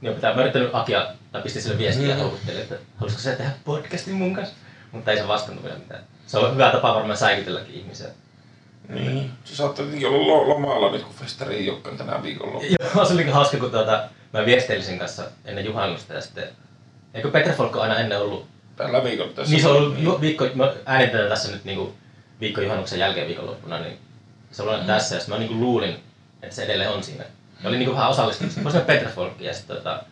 [0.00, 2.20] Niin pitää, mä yrittänyt Akia, tai pistin sille viestiä ja Mm.
[2.20, 4.54] houkuttelin, että haluaisiko se tehdä podcastin mun kanssa?
[4.92, 6.04] Mutta ei se vastannut vielä mitään.
[6.26, 8.08] Se on hyvä tapa varmaan säikytelläkin ihmisiä.
[8.88, 9.30] Niin.
[9.44, 12.62] Se saattaa tietenkin olla lo- lomalla nyt, kun festari ei olekaan tänä viikolla.
[12.94, 16.48] Joo, se oli hauska, kun tuota, mä viesteilisin kanssa ennen juhannusta ja sitten...
[17.14, 18.46] Eikö Petre Folk aina ennen ollut
[18.76, 19.52] Tällä viikolla tässä.
[19.52, 21.94] Niin se on ollut ju- viikko, mä äänitetään tässä nyt niinku
[22.40, 23.98] viikko juhannuksen jälkeen viikonloppuna, niin
[24.50, 24.86] se on mm.
[24.86, 25.96] tässä ja mä niinku luulin,
[26.42, 27.24] että se edelleen on siinä.
[27.62, 28.56] Ja olin niinku vähän osallistunut.
[28.56, 30.02] Mä sanoin Petra Folkki ja sitten tota,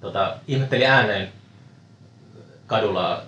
[0.00, 1.32] tota, ihmettelin ääneen
[2.66, 3.22] kadulla,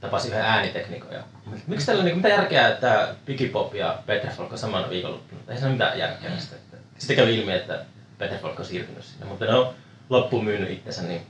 [0.00, 1.22] tapasin yhden ääniteknikon ja
[1.66, 5.40] miksi tällä niinku, mitä järkeä, että Biggie Pop ja Petra Folk on samana viikonloppuna?
[5.48, 6.30] Ei se ole mitään järkeä.
[6.30, 6.38] Mm.
[6.38, 7.84] Sitten, että, sitten kävi ilmi, että
[8.18, 9.74] Petra Folk on siirtynyt sinne, mutta ne on
[10.10, 11.22] loppuun myynyt itsensä, niin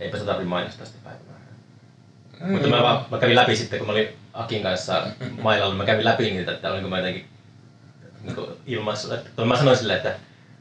[0.00, 1.41] eipä se tarvitse mainostaa sitä päivää.
[2.42, 2.52] Mm.
[2.52, 5.06] Mutta mä, vaan, mä kävin läpi sitten, kun mä olin Akin kanssa
[5.42, 7.28] mailalla, mä kävin läpi niitä, että olinko mä jotenkin
[8.22, 8.36] niin
[8.66, 9.12] ilmaissut.
[9.12, 10.14] Että, mä sanoin silleen, että,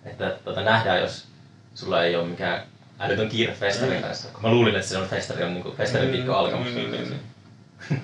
[0.05, 1.27] että tota, nähdään, jos
[1.75, 2.61] sulla ei ole mikään
[2.99, 4.01] älytön kiire festarin Mm.
[4.01, 4.27] kanssa.
[4.34, 6.73] Kun mä luulin, että se on festari on niin festarin viikko alkamassa.
[6.75, 8.01] Niin, niin, niin.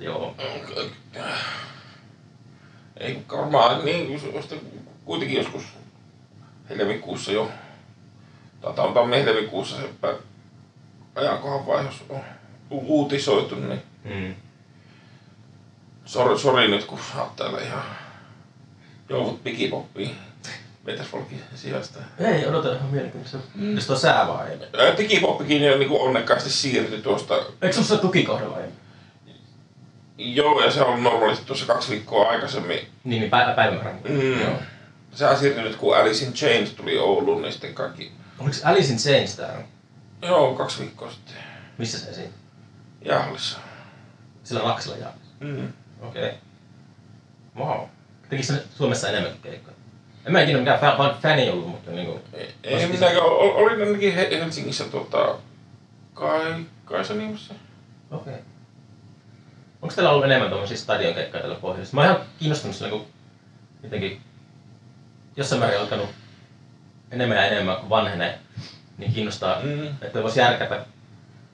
[0.00, 0.34] Joo.
[2.96, 4.20] Ei varmaan niin,
[5.04, 5.62] kuitenkin joskus
[6.68, 7.50] helmikuussa jo,
[8.60, 9.82] tai tammi helmikuussa se
[11.18, 12.20] ajankohan vaihdos on
[12.70, 14.34] uutisoitu, niin Mm.
[16.04, 17.82] sori, sori nyt kun sä oot täällä ihan
[19.08, 20.16] joudut pikipoppiin
[20.84, 21.98] Petersfolkin sijasta.
[22.18, 23.38] Ei, odota ihan mielenkiintoista.
[23.74, 24.58] Jos tuo sää vaan ei.
[24.86, 28.62] Ää, Pikipoppikin on niin onnekkaasti siirtyi tuosta, Eikö se ole se tukikohde vai?
[30.18, 33.94] joo ja se on normaalisti tuossa kaksi viikkoa aikaisemmin Niin, niin päivä, päivämäärä.
[34.08, 34.40] Mm.
[34.40, 34.52] Joo.
[35.14, 38.12] Sehän siirtyi nyt, kun Alice in Chains tuli Ouluun, niin sitten kaikki...
[38.38, 39.64] Oliko Alice in Chains täällä?
[40.22, 41.34] Joo, kaksi viikkoa sitten.
[41.78, 42.34] Missä se esiin?
[43.04, 43.58] Jahlissa.
[44.44, 45.12] Sillä Raksilla jaa.
[45.40, 45.72] Mm.
[46.00, 46.24] Okei.
[46.24, 46.38] Okay.
[47.56, 47.86] Wow.
[48.28, 49.76] Tekikö se Suomessa enemmänkin keikkoja?
[50.26, 52.20] En mä ikinä mikään fan, fan, fani ollut, mutta niinku...
[52.32, 55.38] Ei, ei minäkään, ol- olin ainakin He- Helsingissä tota...
[56.14, 57.54] Kai, Kaisaniemessä.
[58.10, 58.32] Okei.
[58.32, 58.44] Okay.
[59.82, 61.94] Onko teillä ollut enemmän tuommoisia stadionkeikkoja tällä pohjoisessa?
[61.94, 63.06] Mä oon ihan kiinnostunut sillä kun
[63.82, 64.20] jotenkin
[65.36, 66.08] jossain määrin alkanut
[67.10, 68.38] enemmän ja enemmän kuin vanhenee,
[68.98, 69.86] niin kiinnostaa, Mm.
[70.02, 70.84] että voisi järkätä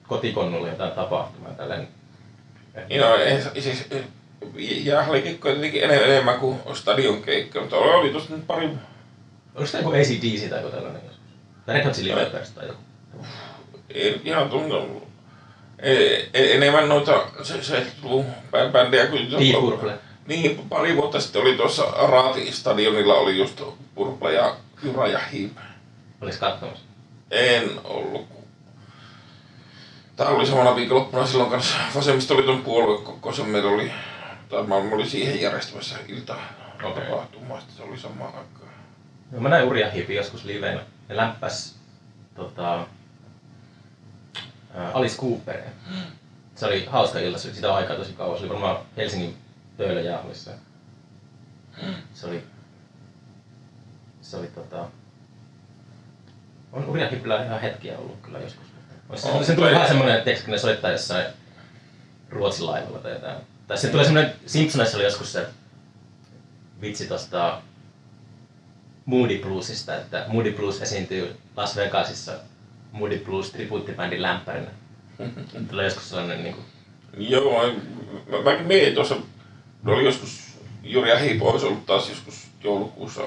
[0.09, 1.51] kotikonnulle jotain tapahtumaa.
[2.91, 3.87] Joo, ei, se- siis
[4.85, 8.71] jahlikikkoja tietenkin enemmän, enemmän kuin stadionkeikkoja, mutta oli, tuossa nyt pari...
[9.55, 11.03] Oliko tämä joku ACDC tai joku tällainen?
[11.67, 12.81] Tai Red Hot Chili Peppers tai joku?
[13.95, 14.49] Ei, ihan
[16.35, 18.27] ei, enemmän noita se, se luvun
[18.73, 19.31] bändejä kuin...
[19.31, 19.93] Deep Purple.
[20.27, 23.63] Niin, pari vuotta sitten oli tuossa Raati-stadionilla oli just
[23.95, 25.57] Purple ja Jura ja Hip.
[26.21, 26.85] Olis katsomassa?
[27.35, 28.29] En ollut.
[30.17, 33.93] Tää oli samana viikonloppuna silloin kanssa vasemmistoliiton puoluekokous meillä oli,
[34.49, 36.37] tai mä olin siihen järjestämässä ilta
[36.83, 38.73] tapahtumaa, sitten se oli samaan aikaan.
[39.31, 40.81] No, mä näin Urja Hipi joskus liveenä.
[41.09, 41.75] Ne läppäs
[42.35, 42.87] tota,
[44.75, 45.71] ää, Alice Cooperia.
[46.55, 48.39] Se oli hauska ilta, se oli sitä aikaa tosi kauan.
[48.39, 49.37] Se oli varmaan Helsingin
[49.77, 50.51] Pöylöjahlissa.
[52.15, 52.45] Se oli...
[54.23, 54.87] Se oli tota...
[56.75, 58.67] On Urja Hipillä ihan hetkiä ollut kyllä joskus.
[59.15, 61.27] Se, On, se tuli tai- vähän semmoinen, että kun ne soittaa jossain
[62.31, 63.37] Ruotsin laivalla tai jotain.
[63.67, 65.47] Tai sitten tulee semmoinen, Simpsonissa oli joskus se
[66.81, 67.63] vitsi tosta
[69.07, 72.33] Moody Bluesista, että Moody Blues esiintyy Las Vegasissa
[72.93, 74.71] Moody Blues tribuuttibändin lämpärinä.
[75.71, 76.67] Tulee joskus sellainen niin kuin,
[77.19, 77.73] Joo,
[78.31, 79.17] mä, mäkin mietin tuossa,
[79.83, 83.23] ne oli joskus, Juri ja Hiipo olisi ollut taas joskus joulukuussa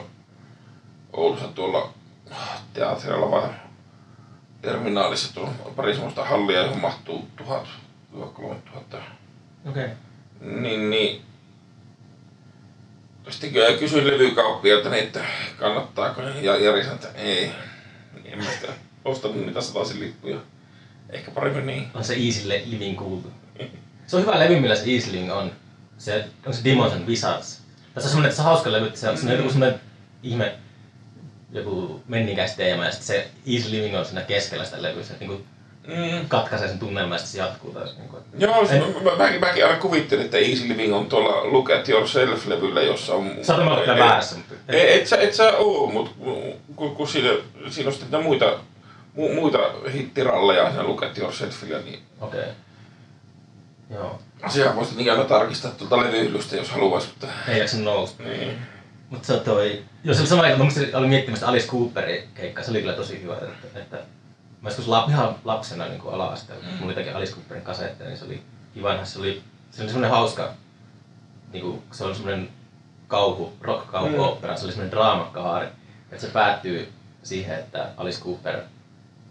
[1.14, 1.94] Oulussa tuolla
[2.74, 3.50] teatterilla vai
[4.62, 7.68] terminaalissa tuolla pari semmoista hallia, johon mahtuu tuhat,
[8.34, 8.98] kolme tuhatta.
[9.70, 9.86] okei.
[9.86, 9.96] Okay.
[10.42, 11.22] Niin, niin.
[13.30, 15.26] Sitten kyllä kysyin levykauppialta, niin että
[15.60, 17.52] kannattaako, ja Jari sanoi, että ei.
[18.26, 18.74] En mä sitä
[19.06, 20.40] ostanut niitä sataisen lippuja.
[21.10, 21.88] Ehkä paremmin niin.
[21.94, 23.32] On se Easy Living kuultu.
[24.08, 25.52] Se on hyvä levy, millä se Easy Living on.
[25.98, 27.62] Se, on se Demons and Wizards.
[27.94, 29.80] Tässä on semmoinen, että se on hauska levy, että se on semmoinen, joku semmoinen
[30.24, 30.56] ihme
[31.58, 35.04] joku menninkäisteema ja sitten se Easy Living on siinä keskellä sitä levyä.
[35.04, 35.46] Se niin kuin
[35.88, 36.28] Mm.
[36.28, 37.98] katkaisee sen tunnelman ja sitten se jatkuu taas.
[37.98, 38.24] Niin kuin.
[38.38, 41.90] Joo, se, En- mä, mäkin, mäkin aina kuvittelin, että Easy Living on tuolla Look at
[41.90, 43.32] Yourself-levyllä, jossa on...
[43.42, 44.54] Sä oot kyllä väärässä, mutta...
[44.68, 46.12] Et, et, sä, et sä oo, mutta
[46.76, 47.30] kun, kun siinä,
[47.70, 48.60] siinä on sitten muita,
[49.14, 49.60] mu, muita
[49.94, 52.40] hittiralleja siinä Look at Yourselfillä, niin Okei.
[52.40, 52.52] Okay.
[53.90, 54.20] Joo.
[54.50, 57.28] sehän voisi niin aina tarkistaa tuolta levyhyllystä, jos haluaisi, mutta...
[57.48, 58.24] Ei jaksa nousta.
[58.24, 58.58] Niin.
[59.10, 59.84] Mutta se toi...
[60.04, 62.64] Joo, se oli sama, mä olin miettimässä Alice Cooperin keikkaa.
[62.64, 63.34] Se oli kyllä tosi hyvä.
[63.34, 63.98] Että, että
[64.62, 66.78] mä joskus lap, ihan lapsena niin kuin ala-asteella, mm.
[66.80, 68.42] mulla oli Alice Cooperin kasetteja, niin se oli
[68.74, 69.06] kiva.
[69.06, 69.42] Se oli,
[69.72, 70.54] se oli semmoinen hauska,
[71.54, 72.50] niin kuin, se oli semmoinen
[73.08, 74.20] kauhu, rock kauhu Mm.
[74.20, 75.68] opera, se oli semmoinen draamakaari.
[76.12, 76.92] Että se päättyy
[77.24, 78.62] siihen, että Alice Cooper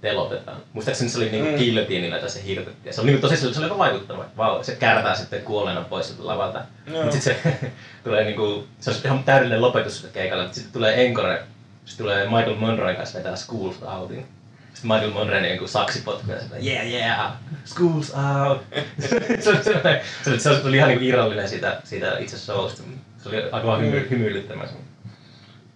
[0.09, 0.57] telotetaan.
[0.73, 1.57] Muistaakseni se oli niinku Mm.
[1.57, 2.95] guillotinilla, että se hirtettiin.
[2.95, 4.25] Se oli niinku tosi se oli aika vaikuttava.
[4.37, 6.61] Vau, se kärtää sitten kuolleena pois sieltä lavalta.
[6.93, 7.03] Joo.
[7.05, 7.37] Mut sit se
[8.05, 10.45] tulee niinku, se on ihan täydellinen lopetus keikalle.
[10.45, 11.43] Mut sitten tulee encore,
[11.85, 14.27] sitten tulee Michael Monroen kanssa vetää Schools Outin.
[14.75, 17.33] Sitten Michael Monroe niinku saksipotku ja sitten yeah yeah,
[17.65, 18.63] schools out.
[19.41, 22.83] se, oli se, oli, se oli ihan niinku irrallinen siitä, siitä itse showsta.
[23.23, 24.69] Se oli aika vaan hymy, hymyilyttämään.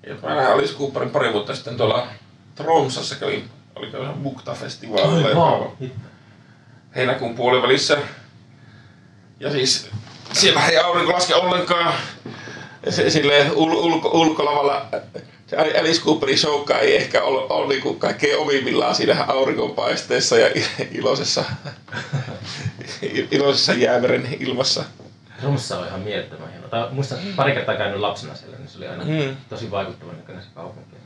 [0.07, 2.07] Ja mä näin Alice Cooperin pari vuotta sitten tuolla
[2.55, 3.49] Tromsassa kävin,
[3.81, 5.77] oliko se Mukta-festivaalilla, joka on
[6.97, 7.99] heinäkuun puolivälissä.
[9.41, 9.91] Ja siis
[10.33, 11.95] siellä ei aurinko laske ollenkaan.
[12.89, 14.87] Se, silleen ul, ulko, ulkolavalla
[15.47, 20.51] se Alice Cooperin showka ei ehkä ole, ole niinku kaikkein omimmillaan siinä auringonpaisteessa ja
[20.93, 21.45] iloisessa,
[23.31, 24.85] iloisessa jäämeren ilmassa.
[25.43, 26.69] Romssa on ihan mielettömän hieno.
[26.69, 29.37] Tai muistan pari kertaa käynyt lapsena siellä, niin se oli aina Mm.
[29.49, 30.97] tosi vaikuttava näköinen se kaupunki.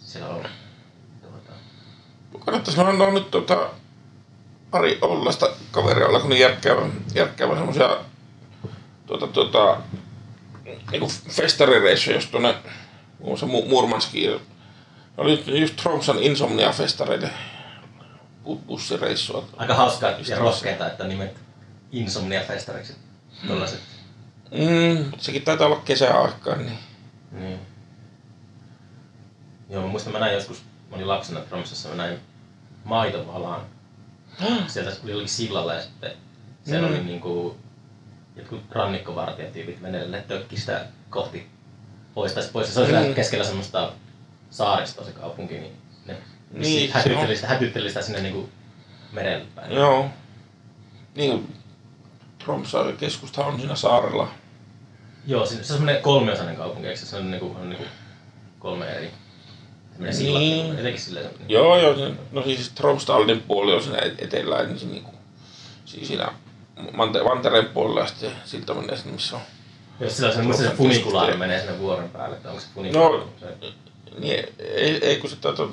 [0.00, 0.44] Siellä on
[2.44, 3.70] Kannattaisi on nyt tota,
[4.70, 7.96] pari ollaista kaveria olla, kun ne järkkäävän, järkkäävän semmosia
[9.06, 9.76] tuota, tuota,
[10.90, 12.54] niinku festarireissuja, jos tuonne
[13.18, 14.30] muun muassa Mu- Murmanskiin.
[14.30, 14.40] Ne
[15.16, 17.30] oli just Tromsan Insomnia-festareiden
[18.46, 19.44] bu- bussireissua.
[19.56, 21.36] aika hauskaa ja roskeita, että nimet
[21.92, 22.96] Insomnia-festariksi.
[23.48, 23.80] Tollaset.
[24.50, 26.78] Mm, mutta sekin taitaa olla kesäaikaan, niin
[27.32, 27.58] Niin.
[29.70, 32.18] Joo, mä muistan, mä näin joskus, mä olin lapsena Tromsassa, mä näin
[32.84, 33.60] maitovalaan.
[34.66, 36.12] Sieltä oli jollakin sillalla ja sitten
[36.64, 36.94] siellä Mm.
[36.94, 37.56] oli niinku
[38.36, 41.46] jotkut rannikkovartijatyypit veneellä, ne tökki sitä kohti
[42.14, 42.74] pois tai pois.
[42.74, 43.14] Se oli Mm.
[43.14, 43.92] keskellä semmoista
[44.50, 45.76] saaristoa se kaupunki, niin
[46.06, 46.16] ne
[46.52, 48.48] Niin, hätytteli, sitä, hätytteli sitä sinne niinku
[49.12, 49.72] merelle päin.
[49.72, 50.08] joo.
[51.14, 51.56] Niin,
[52.44, 54.28] Tromsa keskusta on siinä saarella.
[55.26, 57.06] Joo, se, se on semmoinen kolmiosainen kaupunki, eikö se?
[57.06, 57.84] Se on niinku, on niinku
[58.58, 59.10] kolme eri.
[59.92, 60.68] Semmoinen sillat, Niin.
[60.78, 61.46] jotenkin.
[61.48, 61.96] Joo, joo.
[61.96, 65.10] se- No siis Tromsdalin puoli on siinä etelään, niin se niinku,
[65.84, 66.28] siis siinä
[66.92, 69.42] Mante- Vantereen puolella ja sitten siltä menee sinne, missä on.
[70.00, 73.16] Jos sillä on se, muista se funikulaari menee sinne vuoren päälle, että onko se funikulaari?
[73.18, 73.26] No.
[73.40, 73.46] se,
[74.18, 75.66] Niin, ei, ei kun se, tota,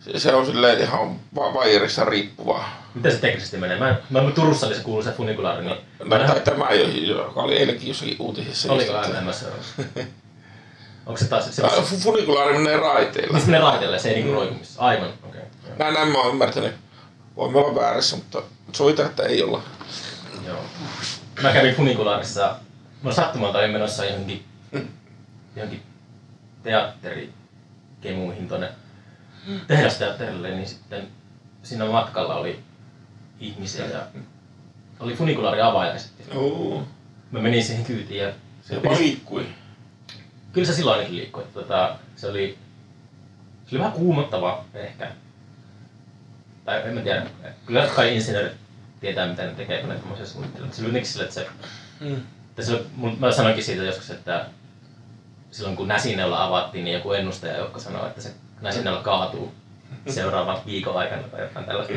[0.00, 2.64] se, se on silleen ihan va- vairissa riippuva.
[2.94, 3.78] Miten se teknisesti menee?
[3.78, 5.76] Mä, mä, mä Turussa oli se kuuluu se funikulaari, niin...
[6.04, 8.72] No, tai tämä, jo- joka oli eilenkin jossakin uutisissa.
[8.72, 9.66] Oliko aina en mä seurannut.
[11.10, 11.52] Onko se taas se...
[11.52, 13.32] se Ah, fu- Funikulaari menee raiteilla.
[13.32, 13.98] Mistä menee raiteille?
[13.98, 14.80] Se ei niinku roikumissa.
[14.80, 15.40] Aivan, okei.
[15.40, 15.76] Okay.
[15.78, 16.74] Näin, näin mä oon ymmärtänyt.
[17.36, 18.42] Voimme olla väärässä, mutta
[18.72, 19.62] sovita, että ei olla.
[20.46, 20.64] Joo.
[21.42, 22.56] Mä kävin funikulaarissa...
[23.02, 24.44] Mä sattumalta olin menossa johonkin...
[25.56, 25.82] johonkin
[26.62, 28.68] teatterikemuihin tonne
[29.66, 31.08] tehdasteatterille, niin sitten
[31.62, 32.60] siinä matkalla oli
[33.40, 34.00] ihmisiä ja
[35.00, 36.26] oli funikulaari avaaja sitten.
[36.34, 36.82] Joo.
[37.30, 38.32] Mä menin siihen kyytiin ja
[38.62, 39.46] se Jopa liikkui.
[40.52, 41.42] Kyllä se silloin ainakin liikkui.
[41.42, 42.58] että Tota, se, oli,
[43.66, 45.12] se oli vähän kuumottava ehkä.
[46.64, 47.26] Tai en mä tiedä.
[47.66, 48.52] Kyllä kai insinöörit
[49.00, 50.66] tietää mitä ne tekee, kun ne tämmöisiä suunnittelevat.
[50.66, 51.46] Mutta Se oli jotenkin sille, että se...
[52.00, 52.22] Mm.
[52.96, 54.46] Mun, mä sanoinkin siitä joskus, että
[55.50, 59.54] silloin kun Näsineula avattiin, niin joku ennustaja joukko sanoi, että se Näsineula kaatuu
[60.14, 61.94] seuraavan viikon aikana tai jotain tällaista.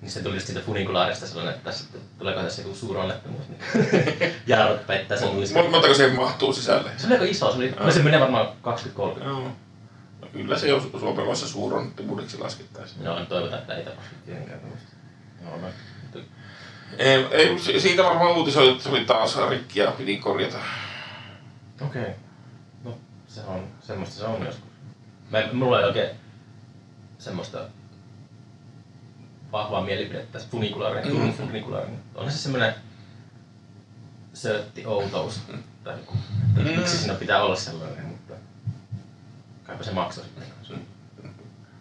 [0.00, 1.84] Niin se tuli siitä funikulaarista sellainen, että tässä
[2.18, 3.44] tuleeko tässä joku suuronnettomuus.
[3.48, 3.60] Niin
[4.46, 5.64] jarrut peittää sen luiskan.
[5.64, 6.90] Mon- Montako siihen mahtuu sisälle?
[6.96, 7.90] Se oli aika iso, se, oli, no.
[7.90, 8.48] se menee varmaan
[9.18, 9.24] 20-30.
[9.24, 9.40] Joo.
[10.20, 13.04] No, kyllä se jos Suomessa suuronnettomuudeksi laskettaisiin.
[13.04, 14.90] Joo, no, toivotaan, että ei tapahdu tietenkään tämmöistä.
[15.44, 15.68] Joo, no.
[16.98, 20.58] Ei, ei, si- siitä varmaan uutisoitu, että se oli taas rikki ja piti korjata.
[21.80, 22.02] Okei.
[22.02, 22.14] Okay.
[22.84, 24.70] No, se on, semmoista se on joskus.
[25.30, 26.10] Mä, mulla ei oikein
[27.18, 27.58] semmoista
[29.52, 32.00] vahvaa mielipidettä tästä funikulaarinen, Turun funikulaarinen.
[32.14, 32.74] On se semmoinen
[34.34, 35.40] söötti outous.
[35.84, 36.14] Tai joku,
[36.58, 36.76] että Mm.
[36.78, 38.34] miksi siinä pitää olla sellainen, mutta
[39.64, 40.86] kaipa se maksaa sitten.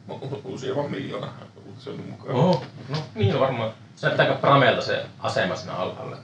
[0.09, 1.34] U- Useamman miljoona
[1.66, 2.36] uutisoinnin mukaan.
[2.36, 3.72] Oho, no niin varmaan.
[3.95, 6.18] Se näyttää aika prameelta se asema siinä alhaalla.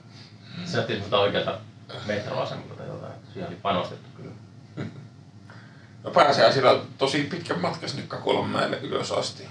[0.65, 1.57] Se näytti semmoista oikealta
[2.07, 3.13] metroasemalta tai jotain.
[3.33, 4.31] Siihen oli panostettu kyllä.
[6.03, 9.47] No pääsee sillä tosi pitkän matkan sinne Kakulanmäelle ylös asti.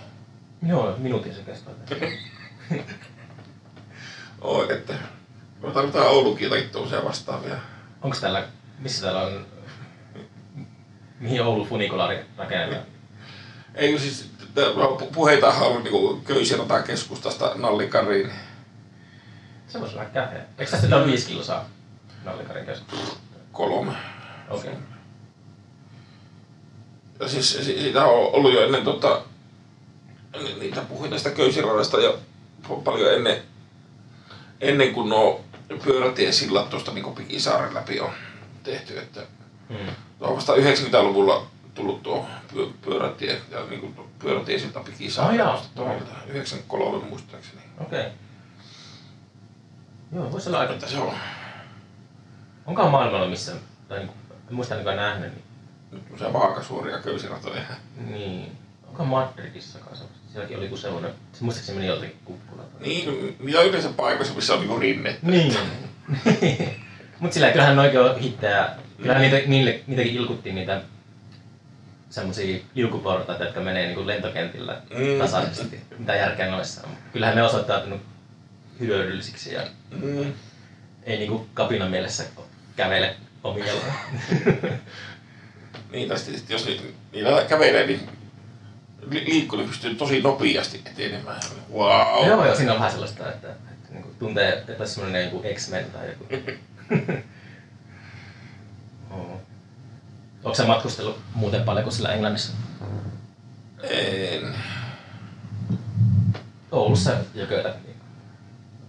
[0.66, 1.74] Joo, minuutin se kestää.
[4.40, 4.94] Oi, että
[5.62, 7.56] me tarvitaan Oulunkin jotakin tuollaisia vastaavia.
[8.02, 8.44] Onko täällä,
[8.78, 9.46] missä täällä on,
[11.20, 12.84] mihin Oulun funikulaari rakennetaan?
[13.74, 18.32] Ei kun siis tää- pu- puheitahan on niinku Köysirataan keskustasta Nallikariin.
[19.68, 20.44] Se voisi olla käheä.
[20.58, 21.64] Eikö tästä ole viisi kilsaa
[22.24, 23.16] Nallikarin keskustelusta?
[23.52, 23.92] kolme.
[24.48, 24.70] Okei.
[24.70, 24.82] Okay.
[27.20, 29.22] Ja siis si- siitä on ollut jo ennen tota,
[30.60, 32.18] niitä puhuin tästä Köysiradasta jo
[32.68, 33.42] pa- paljon ennen,
[34.60, 35.44] ennen kuin nuo
[35.84, 38.10] pyörätiesillat tuosta niin Pikisaaren läpi on
[38.62, 38.98] tehty.
[38.98, 39.20] Että
[39.68, 39.94] Hmm.
[40.20, 45.38] on vasta 90-luvulla tullut tuo pyö, pyörätie ja niin kuin pyörätiesilta Pikisaaren.
[45.38, 45.62] Jaa.
[45.74, 47.62] tuolta 93 muistaakseni.
[47.80, 48.00] Okei.
[48.00, 48.12] Okay.
[50.12, 50.86] Joo, voisi olla aika...
[50.86, 51.12] Se on
[52.66, 53.52] Onkohan maailmalla missä,
[53.88, 54.14] tai niinku,
[54.48, 55.44] en muista ainakaan nähnyt, niin,
[56.10, 57.62] nyt se vaakasuoria köysiratoja.
[58.06, 58.58] niin
[58.90, 60.04] onko Madridissa kanssa?
[60.32, 62.70] Sielläkin oli joku sellainen, se muistaakseni meni joltakin kukkulalta.
[62.80, 65.16] Niin, mitä yleensä paikoissa, missä on niinku rinne.
[65.22, 65.54] Niin.
[67.20, 68.78] Mut sillä kyllähän ne oikein hittää.
[68.98, 70.82] Kyllähän niitä, niille, niitäkin ilkuttiin niitä
[72.10, 75.18] semmosia ilkuportaita, jotka menee niinku lentokentillä Mm.
[75.18, 75.80] tasaisesti.
[75.98, 76.90] Mitä järkeä noissa on.
[77.12, 78.00] Kyllähän ne osoittautunut
[78.80, 80.32] hyödyllisiksi ja Mm.
[81.04, 82.24] ei niinku kapinan mielessä
[82.76, 83.80] kävele omilla.
[85.92, 88.00] Niin, sitten jos ni- niillä kävelee, niin
[89.10, 91.40] li- liikkuu, niin pystyy tosi nopeasti etenemään.
[91.72, 92.26] Wow.
[92.26, 95.84] joo, joo, siinä on vähän sellaista, että, että niinku tuntee, että olisi semmoinen joku X-Men
[95.90, 96.26] tai joku.
[99.10, 99.40] Oo.
[100.44, 102.52] Onko sä matkustellut muuten paljon kuin sillä Englannissa?
[103.82, 104.54] En.
[106.72, 107.76] Oulussa ja köydät.
[107.84, 107.96] Niin.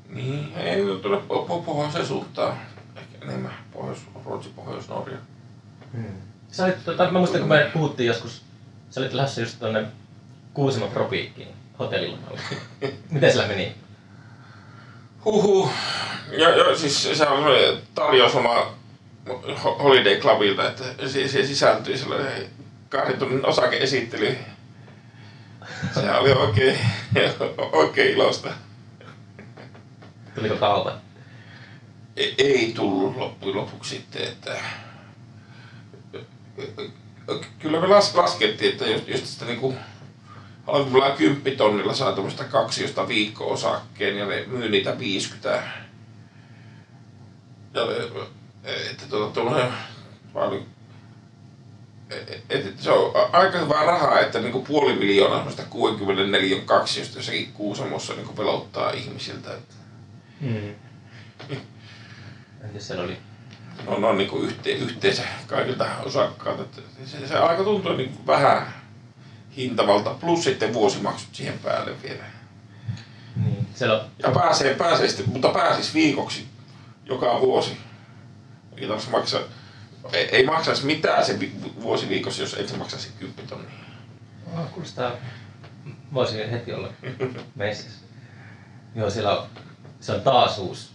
[0.10, 2.58] Niin, ei tuonne po- pohjoiseen suuntaan.
[2.96, 5.18] Ehkä enemmän pohjois, Ruotsi, pohjois-Norja.
[6.52, 8.42] Sä olit, tota, mä muistan, kun me puhuttiin joskus,
[8.90, 9.86] sä olit lähdössä just tonne
[10.54, 11.48] Kuusamon tropiikkiin
[11.80, 12.40] hotellilomalle.
[13.12, 13.76] Miten sillä meni?
[15.26, 15.70] Huhu.
[16.32, 17.44] Ja, ja siis se on
[17.96, 18.74] tarjousloma
[19.30, 22.50] ho- Holiday Clubilta, että se, sisältyi sellainen
[22.90, 24.38] kahden tunnin osakeesittely.
[25.94, 26.80] Se oli oikein,
[27.72, 28.50] oikein ilosta.
[30.36, 30.94] Tuliko kaupa?
[32.18, 34.58] Ei, ei tullut loppujen lopuksi sitten, että
[37.60, 39.76] kyllä me las, laskettiin, että jos, jos sitä niinku
[40.68, 45.64] alkupuolella kymppitonnilla saa tämmöistä kaksiosta viikko-osakkeen ja ne myy niitä 50.
[47.74, 47.82] Ja,
[48.92, 49.74] että tuota, tuollainen,
[50.34, 50.66] paljon,
[52.10, 57.54] että, että se on aika hyvää rahaa, että niinku puoli miljoonaa semmoista 64 kaksiosta jossakin
[57.54, 59.54] Kuusamossa niinku pelottaa ihmisiltä.
[59.54, 59.76] Että
[60.42, 60.76] Mm.
[62.64, 63.18] Entäs siellä oli?
[63.88, 66.64] on, on niin yhte, yhteensä kaikilta osakkailta.
[66.64, 68.81] että Se, se aika tuntuu niin vähän
[69.58, 72.24] hintavalta, plus sitten vuosimaksut siihen päälle vielä.
[73.36, 73.68] Niin.
[73.76, 76.48] Siellä on, Ja pääsee, pääsee sitten, mutta pääsis viikoksi
[77.06, 77.78] joka vuosi.
[78.78, 79.42] Ei maksaa,
[80.14, 81.40] ei, ei maksaisi mitään se
[81.82, 83.72] vuosi viikossa, jos ensin maksaisi 10 tonnia.
[84.58, 85.12] oh, kuulostaa,
[86.14, 86.94] voisi heti olla
[87.56, 88.06] messissä.
[88.96, 89.48] Joo, siellä on,
[90.00, 90.90] se on taas uusi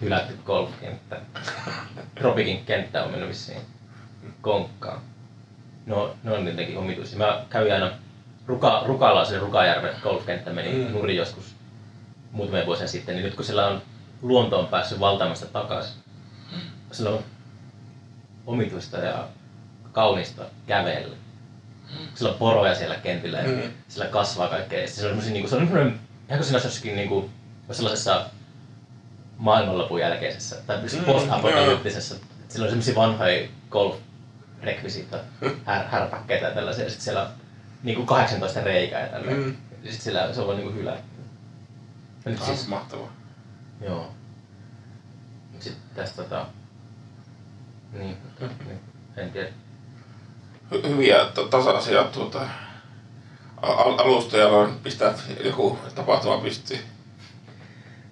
[0.00, 1.20] hylätty golfkenttä.
[2.14, 3.60] Tropikin kenttä on mennyt vissiin
[4.40, 5.00] konkkaan.
[5.86, 7.18] No, ne on jotenkin omituisia.
[7.18, 7.90] Mä kävin aina
[8.46, 10.78] Ruka, Rukalla, se Rukajärven golfkenttä meni Mm.
[10.78, 10.92] mm.
[10.92, 11.54] nurin joskus
[12.32, 13.82] muutamia vuosia sitten, niin nyt kun sillä on
[14.22, 15.94] luonto on päässyt valtaamasta takaisin,
[16.92, 17.18] sillä on
[18.46, 19.28] omituista ja
[19.92, 21.16] kaunista kävellä.
[22.14, 23.72] Sillä on poroja siellä kentillä ja Mm.
[23.88, 24.80] sillä kasvaa kaikkea.
[24.80, 25.98] Ja se on niinku, se on semmoinen, ihan
[26.38, 27.30] kuin siinä olisi jossakin niinku,
[27.72, 28.26] sellaisessa
[29.38, 32.14] maailmanlopun jälkeisessä tai Mm, mm, post-apokalyptisessa.
[32.48, 33.96] Sillä on semmoisia vanhoja golf
[34.62, 35.18] rekvisiita,
[35.66, 36.84] här, härpäkkeitä ja tällaisia.
[36.84, 37.30] Ja sitten siellä
[37.82, 39.36] niinku 18 reikää ja tälleen.
[39.36, 39.56] Mm.
[39.82, 41.02] Ja sit sillä se on vaan niinku hylätty.
[42.24, 43.12] Ja nyt Ah, siis, mahtavaa.
[43.80, 44.10] joo.
[45.52, 46.46] Mut sit tästä tota...
[47.92, 48.16] Niin,
[48.66, 48.80] niin,
[49.16, 49.48] en tiedä.
[50.72, 52.48] Hy- hyviä ta- tasaisia tuota,
[53.62, 56.78] al- alustoja noin pistää joku tapahtuma pystyy.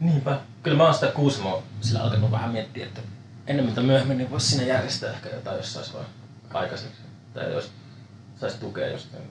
[0.00, 0.40] Niinpä.
[0.62, 3.00] Kyllä mä oon sitä Kuusamoa sillä alkanut vähän miettiä, että
[3.46, 6.04] enemmän tai myöhemmin niin voisi siinä järjestää ehkä jotain, jos sais vaan
[6.54, 7.02] aikaiseksi.
[7.34, 7.70] Tai jos
[8.40, 9.22] sais tukea jostain.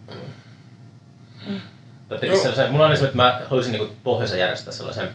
[1.42, 2.38] Joo.
[2.42, 5.10] sellaisen, mulla on niin se, että mä haluaisin niinku pohjoisen järjestää sellaisen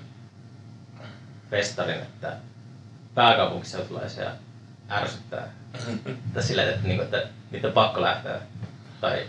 [1.51, 2.37] festarin, että
[3.15, 4.31] pääkaupunkiseutualaisia
[4.91, 5.49] ärsyttää.
[6.35, 8.41] tai sillä, että, niinku, että niitä on pakko lähteä.
[9.01, 9.27] Tai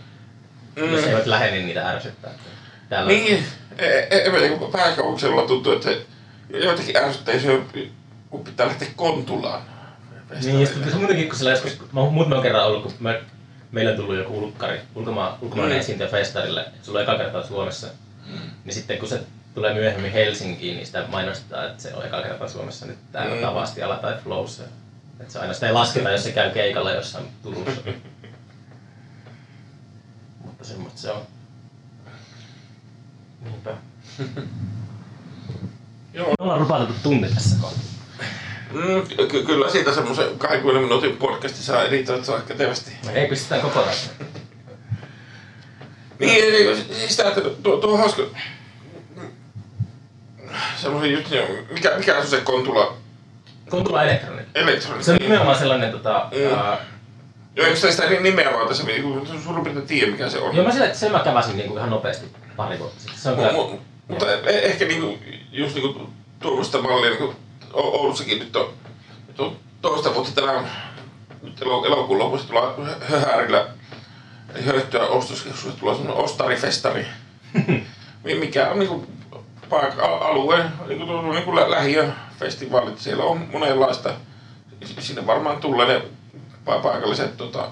[0.75, 0.93] mm.
[0.93, 2.31] jos eivät lähde, niin niitä ärsyttää.
[2.89, 3.45] Täällä Niin,
[3.77, 5.89] e- e- e- kun pääkaupunkisella tuntuu, että
[6.49, 7.63] joitakin ärsyttää, jos
[8.29, 9.61] kun pitää lähteä Kontulaan.
[10.43, 13.21] Niin, ja sitten se muutenkin, kun sillä joskus, mä oon muutaman kerran ollut, kun me,
[13.71, 15.79] meillä on tullut joku ulkkari, ulkomaan, ulkomainen Mm.
[15.79, 17.87] esiintyjä festarille, sulla on eka kertaa Suomessa,
[18.65, 19.21] niin sitten kun se
[19.55, 23.37] tulee myöhemmin Helsinkiin, niin sitä mainostetaan, että se on eka kertaa Suomessa nyt täällä Mm.
[23.37, 23.41] mm.
[23.41, 24.63] Tavastiala tai Flowssa.
[25.19, 27.81] Että se aina sitä ei lasketa, jos se käy keikalla jossain Turussa.
[30.45, 31.21] Mutta semmoista se on.
[33.41, 33.71] Niinpä.
[36.13, 36.27] Joo.
[36.29, 37.98] Me ollaan rupateltu tunti tässä kohtaa.
[38.73, 42.91] Mm, ky- kyllä siitä semmoisen 20 minuutin podcasti saa editoida saa kätevästi.
[43.13, 43.95] Ei pistetään kokonaan.
[46.19, 48.23] Niin, eli siis että tuo, tuo hauska.
[50.75, 51.37] Semmoisen jutun,
[51.71, 52.93] mikä, mikä on se Kontula
[53.69, 54.59] Kontula Elektroniikka.
[54.59, 55.03] elektroniikka?
[55.03, 56.57] Se on nimenomaan sellainen tota, Mm.
[56.57, 56.77] ää,
[57.55, 59.03] Joo, eikö sitä nimeä vaan tässä, niin
[59.43, 60.55] suurin piirtein tiedä mikä se on.
[60.55, 63.19] Joo, mä että sen mä käväsin niinku ihan nopeasti pari vuotta sitten.
[63.19, 63.51] Se on kyllä...
[63.51, 65.17] Mu- mu- mutta e- ehkä niinku,
[65.51, 66.09] just niinku
[66.39, 67.35] tuommoista mallia, niinku
[67.73, 68.73] Oulussakin nyt on,
[69.27, 70.71] nyt on toista vuotta tänään,
[71.41, 72.75] nyt elo- elokuun lopussa tulla
[73.09, 73.67] höhärillä
[74.65, 77.05] höhtyä ostoskeskuksessa tulee semmoinen ostarifestari,
[78.23, 79.07] Mi- mikä on niinku
[79.69, 82.99] paik- a- alueen niinku, niinku lä- lähiöfestivaalit.
[82.99, 84.13] Siellä on monenlaista.
[84.99, 86.01] Sinne varmaan tulee ne
[86.67, 87.67] pa- paikalliset tota,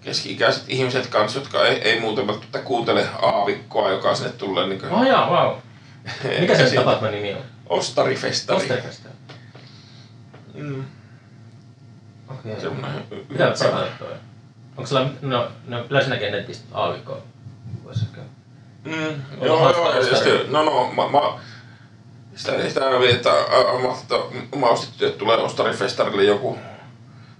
[0.00, 4.66] keski-ikäiset ihmiset kanssa, jotka ei, ei muuten välttämättä kuuntele aavikkoa, joka sinne tulee.
[4.66, 5.56] Niin Oh jaa, wow.
[6.40, 7.40] Mikä se tapahtuman nimi on?
[7.70, 8.58] Ostarifestari.
[8.58, 9.08] Osterfesta.
[10.54, 10.84] Mm,
[12.28, 12.60] Okei.
[12.60, 13.52] semmoinen Mitä
[13.98, 14.12] toi?
[14.76, 17.22] Onko sulla, no, no yleensä näkee netistä aavikkoa.
[17.84, 18.20] Vois ehkä.
[18.84, 21.40] Mm, On joo, joo, ja sitten, no no, mä, mä
[22.34, 23.30] sitä, sitä aina että
[24.52, 26.58] ammattityöt tulee ostarifestarille joku,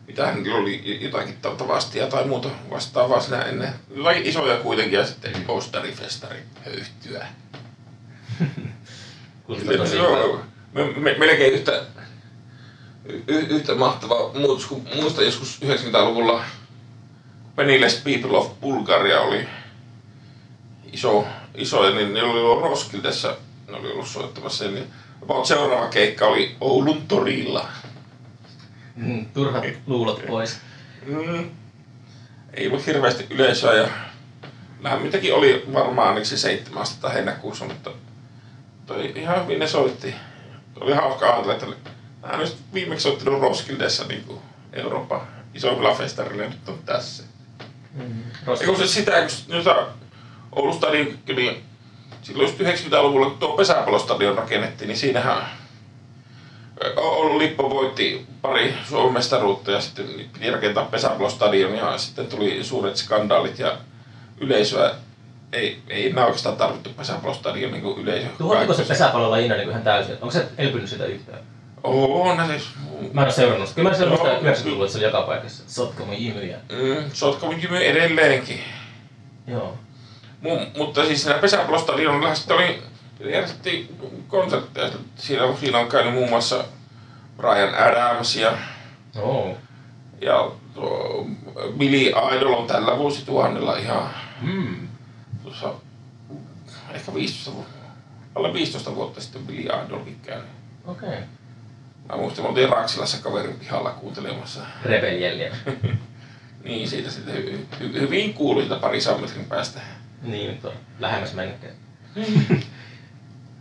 [0.07, 3.75] mitä hänellä oli jotakin tavastia tai muuta vastaavaa siinä ennen.
[3.95, 7.27] Jotakin isoja kuitenkin ja sitten ostarifestari höyhtyä.
[10.73, 11.83] Me, me, melkein yhtä,
[13.29, 16.45] y, yhtä mahtava muutos kuin muista joskus 90-luvulla
[17.57, 19.49] Penniless People of Bulgaria oli
[20.93, 23.37] iso, iso ja niin ne oli ollut Roskildessa,
[23.69, 24.65] ne oli ollut soittamassa.
[24.65, 24.87] Niin
[25.23, 27.69] about seuraava keikka oli Oulun torilla.
[28.97, 30.59] Mm, turhat luulot pois.
[31.07, 31.51] Mm.
[32.55, 33.89] Ei ollut hirveästi yleisöä ja
[34.81, 37.91] lämmintäkin oli varmaan ainakin 700 heinäkuussa, mutta
[38.95, 40.15] toi ihan hyvin ne soitti.
[40.81, 41.67] Oli hauska ajatella, että
[42.23, 44.41] nämä on just viimeksi soittanut Roskildessa niin kuin
[44.73, 45.21] Euroopan
[45.55, 47.23] isommilla festarilla nyt on tässä.
[47.95, 48.23] Mm.
[48.61, 49.13] Ja kun se sitä,
[49.47, 49.87] kun jota
[50.53, 51.65] Oulun stadion, niin
[52.23, 55.47] silloin just 90-luvulla, kun tuo pesäpallostadion rakennettiin, niin siinähän
[56.97, 62.97] Oulun Lippo voitti pari Suomen mestaruutta ja sitten piti rakentaa pesäpallostadion ja sitten tuli suuret
[62.97, 63.77] skandaalit ja
[64.41, 64.95] yleisöä
[65.53, 68.27] ei, ei enää oikeastaan tarvittu pesäpallostadion niin yleisö.
[68.39, 70.15] Tuhottiko se pesäpallo lajina niin ihan täysin?
[70.15, 71.39] Onko se elpynyt sitä yhtään?
[71.83, 72.69] On ne siis.
[73.13, 73.69] Mä en ole seurannut.
[73.69, 73.77] sitä.
[73.77, 74.55] Kyllä mä seurannut sitä Joo.
[74.55, 75.63] 90-luvulla, että se oli joka paikassa.
[75.67, 76.59] Sotkamu jimyjä.
[76.73, 78.61] Mm, Sotkamin Jymy edelleenkin.
[79.47, 79.79] Joo.
[80.45, 82.83] Mu- mutta siis siinä pesäpallostadionilla sitten oli,
[83.21, 83.97] järjestettiin
[84.29, 84.89] konsertteja.
[85.17, 86.65] Siinä, on- siinä on käynyt muun muassa
[87.37, 88.53] Brian Adams ja,
[89.23, 89.57] Oh.
[90.21, 91.27] ja tuo
[91.79, 94.89] Billy Idol on tällä vuosituhannella ihan Mm.
[95.51, 95.75] Tuossa
[96.95, 97.73] ehkä 15 vuotta,
[98.35, 100.49] alle 15 vuotta sitten Billy Idolkin käynyt.
[100.87, 101.09] Okei.
[101.09, 101.21] Okay.
[102.09, 104.61] Mä muistin, me oltiin Raksilassa kaverin pihalla kuuntelemassa.
[104.85, 105.57] Rebeljelliä.
[106.65, 109.81] Niin, siitä sitten hy- hy- hyvin kuului sitä pari metrin päästä.
[110.23, 111.75] niin, on lähemmäs mennytkään.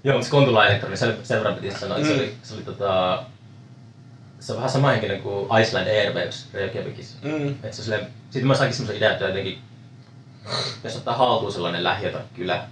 [0.04, 2.20] Joo, mutta se Kontula Elektroni, se sen verran piti sanoa, että se Mm.
[2.20, 3.24] oli, se oli tota,
[4.40, 7.18] se on vähän sama henkinen kuin Iceland Airwaves Reykjavikissa.
[7.22, 7.56] Mm.
[7.64, 9.60] Et se silleen, sitten mä sainkin semmoisen idean, että jotenkin,
[10.84, 12.64] jos ottaa haltuun sellainen lähiötä kylä,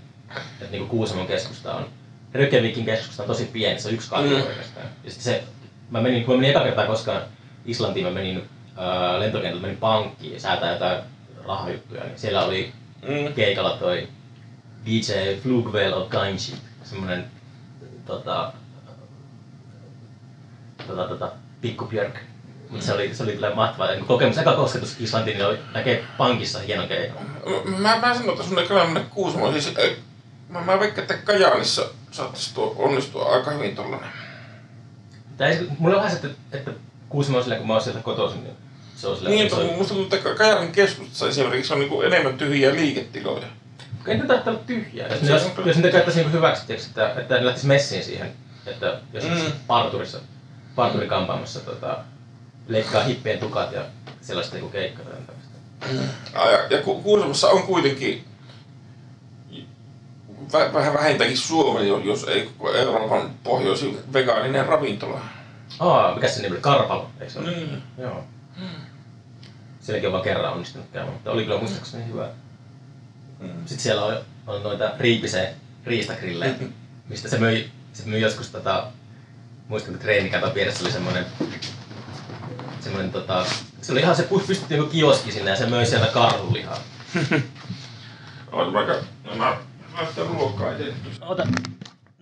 [0.62, 1.86] että niinku Kuusamon keskusta on,
[2.34, 4.44] Reykjavikin keskusta on tosi pieni, se on yksi kallio Mm.
[4.46, 4.86] oikeastaan.
[5.04, 5.44] Ja sitten se,
[5.90, 7.22] mä menin, kun mä menin eka kertaa koskaan
[7.66, 11.04] Islantiin, mä menin ää, lentokentältä, menin pankkiin ja säätää jotain
[11.46, 13.34] rahajuttuja, niin siellä oli Mm.
[13.34, 14.08] keikalla toi
[14.86, 17.26] DJ Flugvel of Kainshi, semmonen
[18.06, 18.54] tota,
[20.88, 21.86] tota, tota, pikku
[22.68, 22.72] Björk.
[22.72, 24.38] Mut se oli, se oli kyllä mahtava kokemus.
[24.38, 27.20] Eka kosketus Islantiin, niin oli, näkee pankissa hieno keikka.
[27.78, 29.54] Mä, mä sanon, että sun ei kannata mennä Kuusamoon.
[29.54, 29.98] Siis, ei,
[30.50, 34.10] mä, mä veikkaan, että Kajaanissa saattaisi tuo onnistua aika hyvin tollanen.
[35.38, 36.72] Tää ei, mulla on vähän se, että, että
[37.10, 38.56] Kuusamo on silleen, kun mä oon sieltä kotoisin, niin
[38.96, 42.38] se on silleen, Niin, mutta on, musta tuntuu, että Kajaanin keskustassa esimerkiksi on niinku enemmän
[42.38, 43.48] tyhjiä liiketiloja.
[44.08, 45.08] ei niitä tarvitse olla tyhjää.
[45.08, 48.32] Jos, jos, jos niitä käyttäisi niin hyväksi, tiiäks, että, että ne lähtisi messiin siihen,
[48.66, 49.30] että jos Mm.
[49.30, 49.52] mm.
[49.68, 50.18] parturissa,
[50.76, 51.98] parturikampaamassa tota,
[52.68, 53.82] leikkaa hippien tukat ja
[54.22, 55.06] sellaista niinku keikkaa.
[56.34, 58.26] Ja, ja, Ku- Kuusamossa on kuitenkin
[60.54, 65.22] vä, vähän vähintäänkin Suomen, jos- jos ei koko Euroopan pohjoisin vegaaninen ravintola.
[65.80, 66.62] Aa, mikä se nimi oli?
[66.62, 67.52] Karpalo, eikö se ole?
[67.52, 67.84] Niin.
[67.98, 68.24] Joo.
[69.82, 72.30] Sielläkin on vaan kerran onnistunut käymään, mutta oli kyllä muistaakseni hyvä.
[73.40, 73.50] Mm.
[73.60, 75.54] Sitten siellä on, on noita riipise
[75.86, 76.54] riistagrillejä,
[77.10, 78.88] mistä se myi, se myi joskus tota,
[79.68, 81.26] muistan kun treenikaton vieressä oli semmonen,
[82.88, 83.46] semmonen tota,
[83.82, 86.78] se oli ihan se pystytti joku kioski sinne ja se möi sieltä karhulihaa.
[88.52, 89.58] Oot vaikka, no mä
[89.98, 91.26] laittaa ruokaa itse tuossa.
[91.26, 91.48] Ota,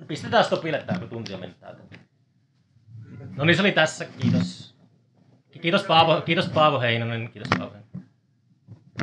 [0.07, 1.81] pistetään stopille tää, kun tunti on mennyt täältä.
[3.35, 4.75] No niin, se oli tässä, kiitos.
[5.61, 7.75] Kiitos Paavo, kiitos Paavo Heinonen, kiitos Paavo